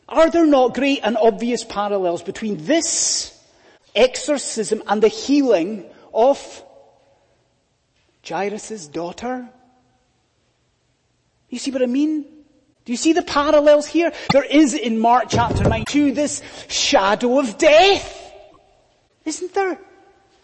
Are 0.08 0.30
there 0.30 0.46
not 0.46 0.74
great 0.74 1.00
and 1.02 1.16
obvious 1.18 1.64
parallels 1.64 2.22
between 2.22 2.64
this 2.64 3.38
exorcism 3.94 4.82
and 4.86 5.02
the 5.02 5.08
healing 5.08 5.84
of 6.14 6.38
Jairus' 8.26 8.86
daughter? 8.86 9.48
You 11.50 11.58
see 11.58 11.70
what 11.70 11.82
I 11.82 11.86
mean? 11.86 12.22
Do 12.84 12.92
you 12.92 12.96
see 12.96 13.12
the 13.12 13.22
parallels 13.22 13.86
here? 13.86 14.12
There 14.32 14.44
is 14.44 14.72
in 14.72 14.98
Mark 14.98 15.26
chapter 15.28 15.64
9 15.64 15.84
to 15.88 16.12
this 16.12 16.42
shadow 16.68 17.38
of 17.38 17.58
death. 17.58 18.32
Isn't 19.26 19.52
there? 19.52 19.78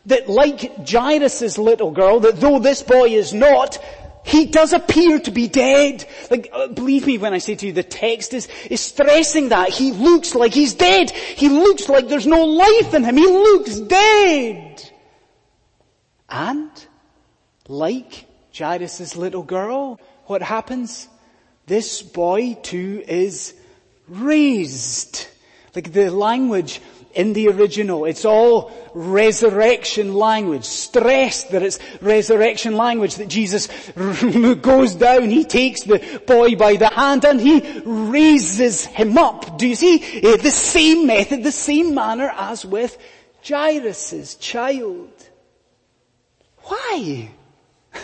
That 0.07 0.29
like 0.29 0.87
Jairus' 0.87 1.57
little 1.57 1.90
girl, 1.90 2.20
that 2.20 2.38
though 2.38 2.59
this 2.59 2.83
boy 2.83 3.09
is 3.09 3.33
not, 3.33 3.79
he 4.25 4.47
does 4.47 4.73
appear 4.73 5.21
to 5.21 5.31
be 5.31 5.49
dead. 5.49 6.07
Like, 6.31 6.49
uh, 6.53 6.69
believe 6.69 7.07
me 7.07 7.19
when 7.19 7.35
I 7.35 7.39
say 7.39 7.55
to 7.57 7.67
you, 7.67 7.73
the 7.73 7.83
text 7.83 8.33
is, 8.33 8.49
is 8.71 8.81
stressing 8.81 9.51
that. 9.51 9.69
He 9.69 9.93
looks 9.93 10.35
like 10.35 10.55
he's 10.55 10.75
dead. 10.75 11.11
He 11.11 11.51
looks 11.51 11.89
like 11.91 12.09
there's 12.09 12.27
no 12.27 12.45
life 12.45 12.95
in 12.95 13.05
him. 13.05 13.17
He 13.19 13.27
looks 13.27 13.79
dead. 13.81 14.91
And, 16.31 16.71
like 17.69 18.25
Jairus' 18.57 19.15
little 19.15 19.43
girl, 19.43 20.01
what 20.25 20.41
happens? 20.41 21.07
This 21.67 22.01
boy 22.01 22.55
too 22.63 23.05
is 23.07 23.55
raised. 24.09 25.27
Like 25.75 25.93
the 25.93 26.11
language 26.11 26.81
in 27.14 27.33
the 27.33 27.48
original. 27.48 28.05
It's 28.05 28.24
all 28.24 28.72
resurrection 28.94 30.14
language. 30.14 30.64
Stressed 30.64 31.50
that 31.50 31.62
it's 31.62 31.79
resurrection 32.00 32.77
language 32.77 33.16
that 33.16 33.29
Jesus 33.29 33.68
goes 34.61 34.94
down, 34.94 35.31
he 35.31 35.44
takes 35.44 35.83
the 35.83 36.22
boy 36.27 36.57
by 36.57 36.77
the 36.77 36.88
hand 36.88 37.24
and 37.24 37.40
he 37.40 37.81
raises 37.85 38.85
him 38.85 39.18
up. 39.18 39.59
Do 39.59 39.66
you 39.68 39.74
see? 39.74 40.03
Eh, 40.22 40.37
the 40.37 40.50
same 40.50 41.07
method, 41.07 41.42
the 41.42 41.53
same 41.53 41.94
manner 41.94 42.33
as 42.37 42.64
with 42.64 42.96
Jairus' 43.46 44.37
child. 44.37 45.11
Why? 46.62 47.31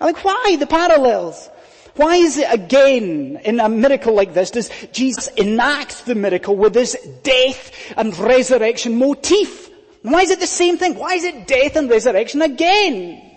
Like 0.00 0.24
why 0.24 0.56
the 0.58 0.66
parallels? 0.66 1.48
Why 1.94 2.16
is 2.16 2.38
it 2.38 2.48
again 2.50 3.38
in 3.44 3.60
a 3.60 3.68
miracle 3.68 4.14
like 4.14 4.32
this 4.32 4.50
does 4.50 4.70
Jesus 4.92 5.28
enact 5.28 6.06
the 6.06 6.14
miracle 6.14 6.56
with 6.56 6.72
this 6.72 6.96
death 7.22 7.70
and 7.96 8.16
resurrection 8.18 8.98
motif? 8.98 9.70
Why 10.02 10.22
is 10.22 10.30
it 10.30 10.40
the 10.40 10.46
same 10.46 10.78
thing? 10.78 10.94
Why 10.94 11.14
is 11.14 11.24
it 11.24 11.46
death 11.46 11.76
and 11.76 11.90
resurrection 11.90 12.40
again? 12.42 13.30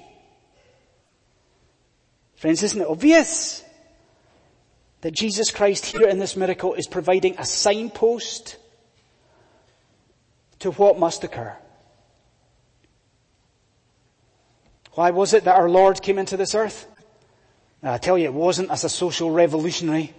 Friends, 2.37 2.63
isn't 2.63 2.81
it 2.81 2.87
obvious 2.87 3.63
that 5.01 5.11
Jesus 5.11 5.51
Christ 5.51 5.85
here 5.85 6.07
in 6.07 6.19
this 6.19 6.35
miracle 6.35 6.73
is 6.73 6.87
providing 6.87 7.35
a 7.37 7.45
signpost 7.45 8.55
to 10.59 10.71
what 10.71 10.97
must 10.97 11.23
occur? 11.23 11.55
Why 14.93 15.11
was 15.11 15.33
it 15.33 15.43
that 15.43 15.57
our 15.57 15.69
Lord 15.69 16.01
came 16.01 16.17
into 16.17 16.37
this 16.37 16.55
earth? 16.55 16.87
Uh, 17.83 17.91
I 17.91 17.97
tell 17.97 18.17
you, 18.17 18.25
it 18.25 18.33
wasn't 18.33 18.71
as 18.71 18.83
a 18.83 18.89
social 18.89 19.31
revolutionary. 19.31 20.13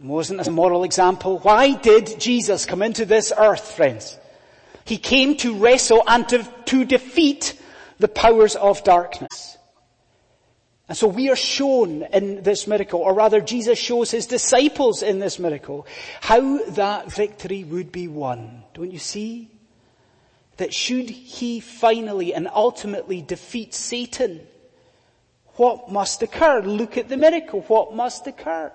It 0.00 0.06
wasn't 0.06 0.40
as 0.40 0.48
a 0.48 0.52
moral 0.52 0.84
example. 0.84 1.38
Why 1.38 1.74
did 1.74 2.20
Jesus 2.20 2.66
come 2.66 2.82
into 2.82 3.04
this 3.04 3.32
earth, 3.36 3.72
friends? 3.72 4.18
He 4.84 4.98
came 4.98 5.36
to 5.38 5.56
wrestle 5.56 6.02
and 6.06 6.28
to, 6.28 6.46
to 6.66 6.84
defeat 6.84 7.58
the 7.98 8.08
powers 8.08 8.56
of 8.56 8.84
darkness. 8.84 9.56
And 10.88 10.98
so 10.98 11.06
we 11.06 11.30
are 11.30 11.36
shown 11.36 12.02
in 12.02 12.42
this 12.42 12.66
miracle, 12.66 13.00
or 13.00 13.14
rather 13.14 13.40
Jesus 13.40 13.78
shows 13.78 14.10
his 14.10 14.26
disciples 14.26 15.02
in 15.02 15.18
this 15.18 15.38
miracle, 15.38 15.86
how 16.20 16.62
that 16.72 17.10
victory 17.10 17.64
would 17.64 17.90
be 17.90 18.06
won. 18.06 18.64
Don't 18.74 18.90
you 18.90 18.98
see? 18.98 19.48
That 20.58 20.74
should 20.74 21.08
he 21.08 21.60
finally 21.60 22.34
and 22.34 22.48
ultimately 22.52 23.22
defeat 23.22 23.72
Satan, 23.74 24.46
what 25.56 25.90
must 25.90 26.22
occur? 26.22 26.60
Look 26.60 26.96
at 26.98 27.08
the 27.08 27.16
miracle. 27.16 27.60
What 27.62 27.94
must 27.94 28.26
occur? 28.26 28.72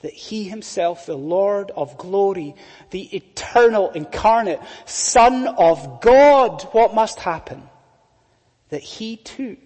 That 0.00 0.12
he 0.12 0.44
himself, 0.44 1.06
the 1.06 1.16
Lord 1.16 1.70
of 1.72 1.98
glory, 1.98 2.54
the 2.90 3.14
eternal 3.14 3.90
incarnate 3.90 4.60
Son 4.86 5.46
of 5.46 6.00
God, 6.00 6.62
what 6.72 6.94
must 6.94 7.18
happen? 7.18 7.62
That 8.70 8.82
he 8.82 9.16
too 9.16 9.56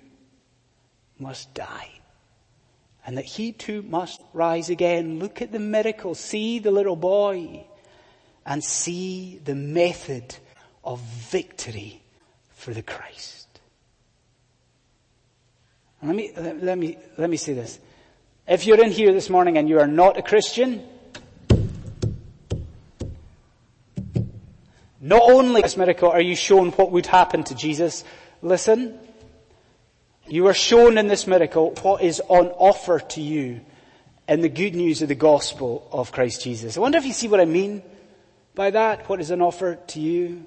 must 1.18 1.54
die. 1.54 1.90
And 3.06 3.18
that 3.18 3.26
he 3.26 3.52
too 3.52 3.82
must 3.82 4.20
rise 4.32 4.70
again. 4.70 5.18
Look 5.18 5.42
at 5.42 5.52
the 5.52 5.60
miracle. 5.60 6.14
See 6.14 6.58
the 6.58 6.70
little 6.70 6.96
boy 6.96 7.66
and 8.46 8.62
see 8.62 9.40
the 9.44 9.54
method 9.54 10.36
of 10.82 11.00
victory 11.00 12.02
for 12.54 12.72
the 12.72 12.82
Christ. 12.82 13.43
Let 16.04 16.14
me, 16.14 16.32
let 16.36 16.76
me, 16.76 16.98
let 17.16 17.30
me 17.30 17.38
say 17.38 17.54
this. 17.54 17.78
If 18.46 18.66
you're 18.66 18.82
in 18.82 18.92
here 18.92 19.14
this 19.14 19.30
morning 19.30 19.56
and 19.56 19.70
you 19.70 19.80
are 19.80 19.86
not 19.86 20.18
a 20.18 20.22
Christian, 20.22 20.82
not 25.00 25.22
only 25.22 25.62
this 25.62 25.78
miracle 25.78 26.10
are 26.10 26.20
you 26.20 26.36
shown 26.36 26.72
what 26.72 26.92
would 26.92 27.06
happen 27.06 27.42
to 27.44 27.54
Jesus, 27.54 28.04
listen, 28.42 28.98
you 30.28 30.46
are 30.46 30.54
shown 30.54 30.98
in 30.98 31.08
this 31.08 31.26
miracle 31.26 31.74
what 31.80 32.02
is 32.02 32.20
on 32.28 32.48
offer 32.48 33.00
to 33.00 33.22
you 33.22 33.62
in 34.28 34.42
the 34.42 34.50
good 34.50 34.74
news 34.74 35.00
of 35.00 35.08
the 35.08 35.14
gospel 35.14 35.88
of 35.90 36.12
Christ 36.12 36.42
Jesus. 36.42 36.76
I 36.76 36.80
wonder 36.80 36.98
if 36.98 37.06
you 37.06 37.14
see 37.14 37.28
what 37.28 37.40
I 37.40 37.46
mean 37.46 37.82
by 38.54 38.72
that, 38.72 39.08
what 39.08 39.20
is 39.20 39.32
on 39.32 39.40
offer 39.40 39.76
to 39.76 40.00
you. 40.00 40.44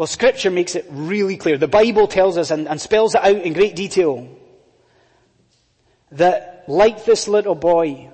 Well, 0.00 0.06
scripture 0.06 0.50
makes 0.50 0.76
it 0.76 0.86
really 0.88 1.36
clear. 1.36 1.58
The 1.58 1.68
Bible 1.68 2.06
tells 2.06 2.38
us 2.38 2.50
and, 2.50 2.66
and 2.66 2.80
spells 2.80 3.14
it 3.14 3.22
out 3.22 3.36
in 3.36 3.52
great 3.52 3.76
detail 3.76 4.34
that 6.12 6.64
like 6.68 7.04
this 7.04 7.28
little 7.28 7.54
boy, 7.54 8.08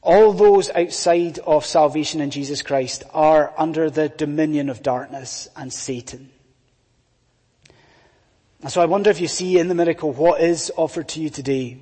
all 0.00 0.32
those 0.32 0.70
outside 0.70 1.40
of 1.40 1.66
salvation 1.66 2.22
in 2.22 2.30
Jesus 2.30 2.62
Christ 2.62 3.04
are 3.12 3.52
under 3.58 3.90
the 3.90 4.08
dominion 4.08 4.70
of 4.70 4.82
darkness 4.82 5.46
and 5.56 5.70
Satan. 5.70 6.30
And 8.62 8.72
so 8.72 8.80
I 8.80 8.86
wonder 8.86 9.10
if 9.10 9.20
you 9.20 9.28
see 9.28 9.58
in 9.58 9.68
the 9.68 9.74
miracle 9.74 10.10
what 10.10 10.40
is 10.40 10.72
offered 10.74 11.08
to 11.10 11.20
you 11.20 11.28
today. 11.28 11.76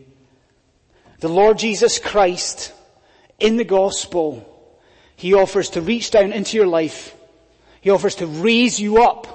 The 1.21 1.29
Lord 1.29 1.59
Jesus 1.59 2.01
Christ 2.01 2.73
in 3.38 3.57
the 3.57 3.62
gospel, 3.62 4.75
He 5.14 5.33
offers 5.33 5.71
to 5.71 5.81
reach 5.81 6.11
down 6.11 6.33
into 6.33 6.57
your 6.57 6.66
life 6.66 7.14
he 7.81 7.91
offers 7.91 8.17
to 8.17 8.27
raise 8.27 8.79
you 8.79 9.03
up. 9.03 9.35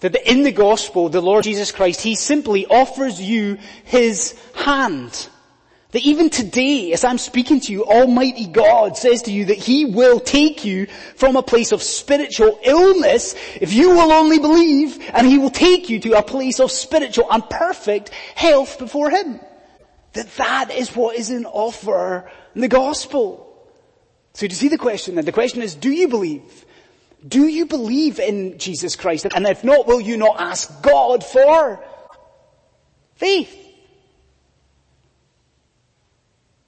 That 0.00 0.16
in 0.28 0.42
the 0.42 0.52
gospel, 0.52 1.08
the 1.08 1.20
Lord 1.20 1.44
Jesus 1.44 1.70
Christ, 1.70 2.00
He 2.00 2.16
simply 2.16 2.66
offers 2.66 3.20
you 3.20 3.58
His 3.84 4.36
hand. 4.52 5.28
That 5.92 6.02
even 6.02 6.28
today, 6.28 6.92
as 6.92 7.04
I'm 7.04 7.18
speaking 7.18 7.60
to 7.60 7.72
you, 7.72 7.84
Almighty 7.84 8.48
God 8.48 8.96
says 8.96 9.22
to 9.22 9.32
you 9.32 9.44
that 9.44 9.58
He 9.58 9.84
will 9.84 10.18
take 10.18 10.64
you 10.64 10.86
from 11.14 11.36
a 11.36 11.42
place 11.42 11.70
of 11.70 11.82
spiritual 11.82 12.58
illness 12.64 13.36
if 13.60 13.72
you 13.72 13.90
will 13.90 14.10
only 14.10 14.40
believe 14.40 14.98
and 15.12 15.24
He 15.24 15.38
will 15.38 15.50
take 15.50 15.88
you 15.88 16.00
to 16.00 16.18
a 16.18 16.22
place 16.22 16.58
of 16.58 16.72
spiritual 16.72 17.30
and 17.30 17.48
perfect 17.48 18.08
health 18.34 18.80
before 18.80 19.10
Him. 19.10 19.38
That 20.14 20.34
that 20.36 20.70
is 20.72 20.96
what 20.96 21.16
is 21.16 21.30
in 21.30 21.46
offer 21.46 22.28
in 22.56 22.60
the 22.60 22.68
gospel. 22.68 23.48
So 24.34 24.48
do 24.48 24.52
you 24.52 24.56
see 24.56 24.68
the 24.68 24.78
question 24.78 25.14
then? 25.14 25.26
The 25.26 25.32
question 25.32 25.62
is, 25.62 25.76
do 25.76 25.90
you 25.90 26.08
believe? 26.08 26.64
Do 27.26 27.46
you 27.46 27.66
believe 27.66 28.18
in 28.18 28.58
Jesus 28.58 28.96
Christ? 28.96 29.26
And 29.34 29.46
if 29.46 29.62
not, 29.62 29.86
will 29.86 30.00
you 30.00 30.16
not 30.16 30.40
ask 30.40 30.82
God 30.82 31.24
for 31.24 31.82
faith? 33.14 33.58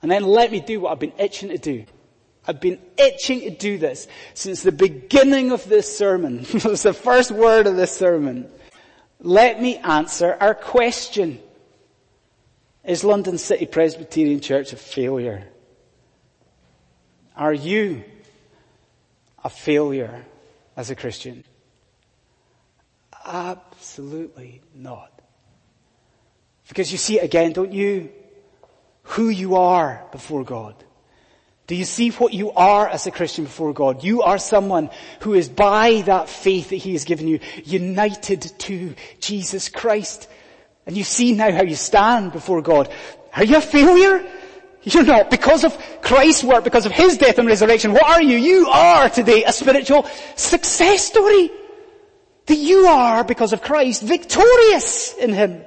And 0.00 0.10
then 0.10 0.22
let 0.22 0.52
me 0.52 0.60
do 0.60 0.80
what 0.80 0.92
I've 0.92 1.00
been 1.00 1.14
itching 1.18 1.48
to 1.48 1.58
do. 1.58 1.84
I've 2.46 2.60
been 2.60 2.78
itching 2.98 3.40
to 3.40 3.50
do 3.50 3.78
this 3.78 4.06
since 4.34 4.62
the 4.62 4.70
beginning 4.70 5.50
of 5.50 5.66
this 5.66 5.96
sermon. 5.96 6.40
it 6.48 6.64
was 6.64 6.82
the 6.82 6.92
first 6.92 7.30
word 7.30 7.66
of 7.66 7.76
this 7.76 7.96
sermon. 7.96 8.48
Let 9.18 9.60
me 9.60 9.78
answer 9.78 10.36
our 10.38 10.54
question. 10.54 11.40
Is 12.84 13.02
London 13.02 13.38
City 13.38 13.64
Presbyterian 13.64 14.40
Church 14.40 14.74
a 14.74 14.76
failure? 14.76 15.48
Are 17.34 17.54
you 17.54 18.04
a 19.42 19.48
failure? 19.48 20.24
As 20.76 20.90
a 20.90 20.94
Christian? 20.94 21.44
Absolutely 23.24 24.60
not. 24.74 25.10
Because 26.68 26.92
you 26.92 26.98
see 26.98 27.18
it 27.18 27.24
again, 27.24 27.52
don't 27.52 27.72
you? 27.72 28.10
Who 29.02 29.28
you 29.28 29.56
are 29.56 30.04
before 30.12 30.44
God. 30.44 30.74
Do 31.66 31.74
you 31.74 31.84
see 31.84 32.10
what 32.10 32.34
you 32.34 32.50
are 32.52 32.86
as 32.88 33.06
a 33.06 33.10
Christian 33.10 33.44
before 33.44 33.72
God? 33.72 34.04
You 34.04 34.22
are 34.22 34.38
someone 34.38 34.90
who 35.20 35.32
is 35.32 35.48
by 35.48 36.02
that 36.02 36.28
faith 36.28 36.70
that 36.70 36.76
He 36.76 36.92
has 36.92 37.04
given 37.04 37.26
you, 37.26 37.40
united 37.64 38.42
to 38.42 38.94
Jesus 39.20 39.70
Christ. 39.70 40.28
And 40.86 40.96
you 40.96 41.04
see 41.04 41.32
now 41.32 41.50
how 41.52 41.62
you 41.62 41.76
stand 41.76 42.32
before 42.32 42.60
God. 42.60 42.92
Are 43.34 43.44
you 43.44 43.56
a 43.56 43.62
failure? 43.62 44.24
You're 44.84 45.04
not. 45.04 45.30
Because 45.30 45.64
of 45.64 45.76
Christ's 46.02 46.44
work, 46.44 46.62
because 46.64 46.86
of 46.86 46.92
His 46.92 47.16
death 47.16 47.38
and 47.38 47.48
resurrection, 47.48 47.92
what 47.92 48.04
are 48.04 48.22
you? 48.22 48.36
You 48.36 48.68
are 48.68 49.08
today 49.08 49.44
a 49.44 49.52
spiritual 49.52 50.06
success 50.36 51.06
story. 51.06 51.50
That 52.46 52.56
you 52.56 52.86
are, 52.86 53.24
because 53.24 53.54
of 53.54 53.62
Christ, 53.62 54.02
victorious 54.02 55.14
in 55.14 55.32
Him. 55.32 55.62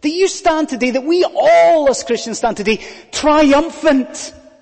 That 0.00 0.10
you 0.10 0.26
stand 0.26 0.68
today, 0.68 0.90
that 0.90 1.04
we 1.04 1.24
all 1.24 1.88
as 1.88 2.02
Christians 2.02 2.38
stand 2.38 2.56
today, 2.56 2.84
triumphant. 3.12 4.10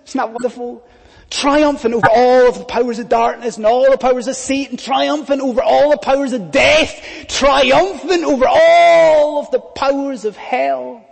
Isn't 0.06 0.18
that 0.18 0.28
wonderful? 0.30 0.86
Triumphant 1.30 1.94
over 1.94 2.08
all 2.10 2.48
of 2.48 2.58
the 2.58 2.64
powers 2.64 2.98
of 2.98 3.08
darkness 3.08 3.56
and 3.56 3.64
all 3.64 3.90
the 3.90 3.98
powers 3.98 4.28
of 4.28 4.36
Satan, 4.36 4.76
triumphant 4.76 5.40
over 5.40 5.62
all 5.62 5.90
the 5.90 5.98
powers 5.98 6.32
of 6.32 6.50
death, 6.50 7.26
triumphant 7.28 8.24
over 8.24 8.46
all 8.46 9.40
of 9.40 9.50
the 9.50 9.60
powers 9.60 10.24
of 10.26 10.36
hell. 10.36 11.07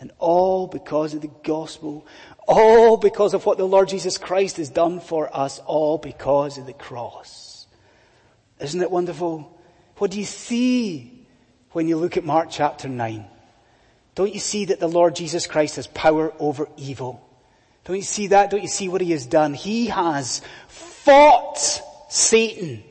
And 0.00 0.12
all 0.18 0.66
because 0.66 1.14
of 1.14 1.22
the 1.22 1.30
gospel. 1.42 2.06
All 2.46 2.96
because 2.96 3.34
of 3.34 3.46
what 3.46 3.58
the 3.58 3.66
Lord 3.66 3.88
Jesus 3.88 4.18
Christ 4.18 4.58
has 4.58 4.68
done 4.68 5.00
for 5.00 5.34
us. 5.34 5.58
All 5.60 5.98
because 5.98 6.58
of 6.58 6.66
the 6.66 6.72
cross. 6.72 7.66
Isn't 8.60 8.82
it 8.82 8.90
wonderful? 8.90 9.58
What 9.98 10.10
do 10.10 10.18
you 10.18 10.24
see 10.24 11.26
when 11.72 11.88
you 11.88 11.96
look 11.96 12.16
at 12.16 12.24
Mark 12.24 12.48
chapter 12.50 12.88
9? 12.88 13.26
Don't 14.14 14.32
you 14.32 14.40
see 14.40 14.66
that 14.66 14.80
the 14.80 14.88
Lord 14.88 15.14
Jesus 15.14 15.46
Christ 15.46 15.76
has 15.76 15.86
power 15.86 16.32
over 16.38 16.68
evil? 16.76 17.22
Don't 17.84 17.96
you 17.96 18.02
see 18.02 18.28
that? 18.28 18.50
Don't 18.50 18.62
you 18.62 18.68
see 18.68 18.88
what 18.88 19.00
he 19.00 19.12
has 19.12 19.26
done? 19.26 19.54
He 19.54 19.86
has 19.86 20.42
fought 20.68 21.58
Satan 22.08 22.82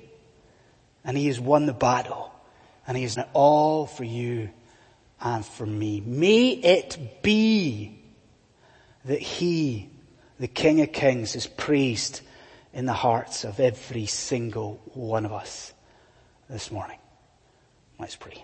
and 1.03 1.18
he 1.18 1.28
has 1.28 1.39
won 1.39 1.66
the 1.66 1.74
battle 1.74 2.32
and 2.88 2.95
he 2.95 3.03
has 3.03 3.18
all 3.34 3.86
for 3.86 4.03
you 4.03 4.49
and 5.22 5.45
for 5.45 5.66
me. 5.66 6.01
May 6.01 6.49
it 6.49 7.22
be 7.22 7.99
that 9.05 9.22
he, 9.22 9.89
the 10.39 10.47
King 10.47 10.82
of 10.82 10.91
Kings, 10.91 11.36
is 11.36 11.47
praised 11.47 12.22
in 12.74 12.86
the 12.86 12.93
hearts 12.93 13.43
of 13.43 13.59
every 13.59 14.05
single 14.05 14.82
one 14.93 15.26
of 15.26 15.32
us 15.32 15.74
this 16.49 16.72
morning. 16.72 16.99
Let's 17.99 18.16
pray. 18.16 18.43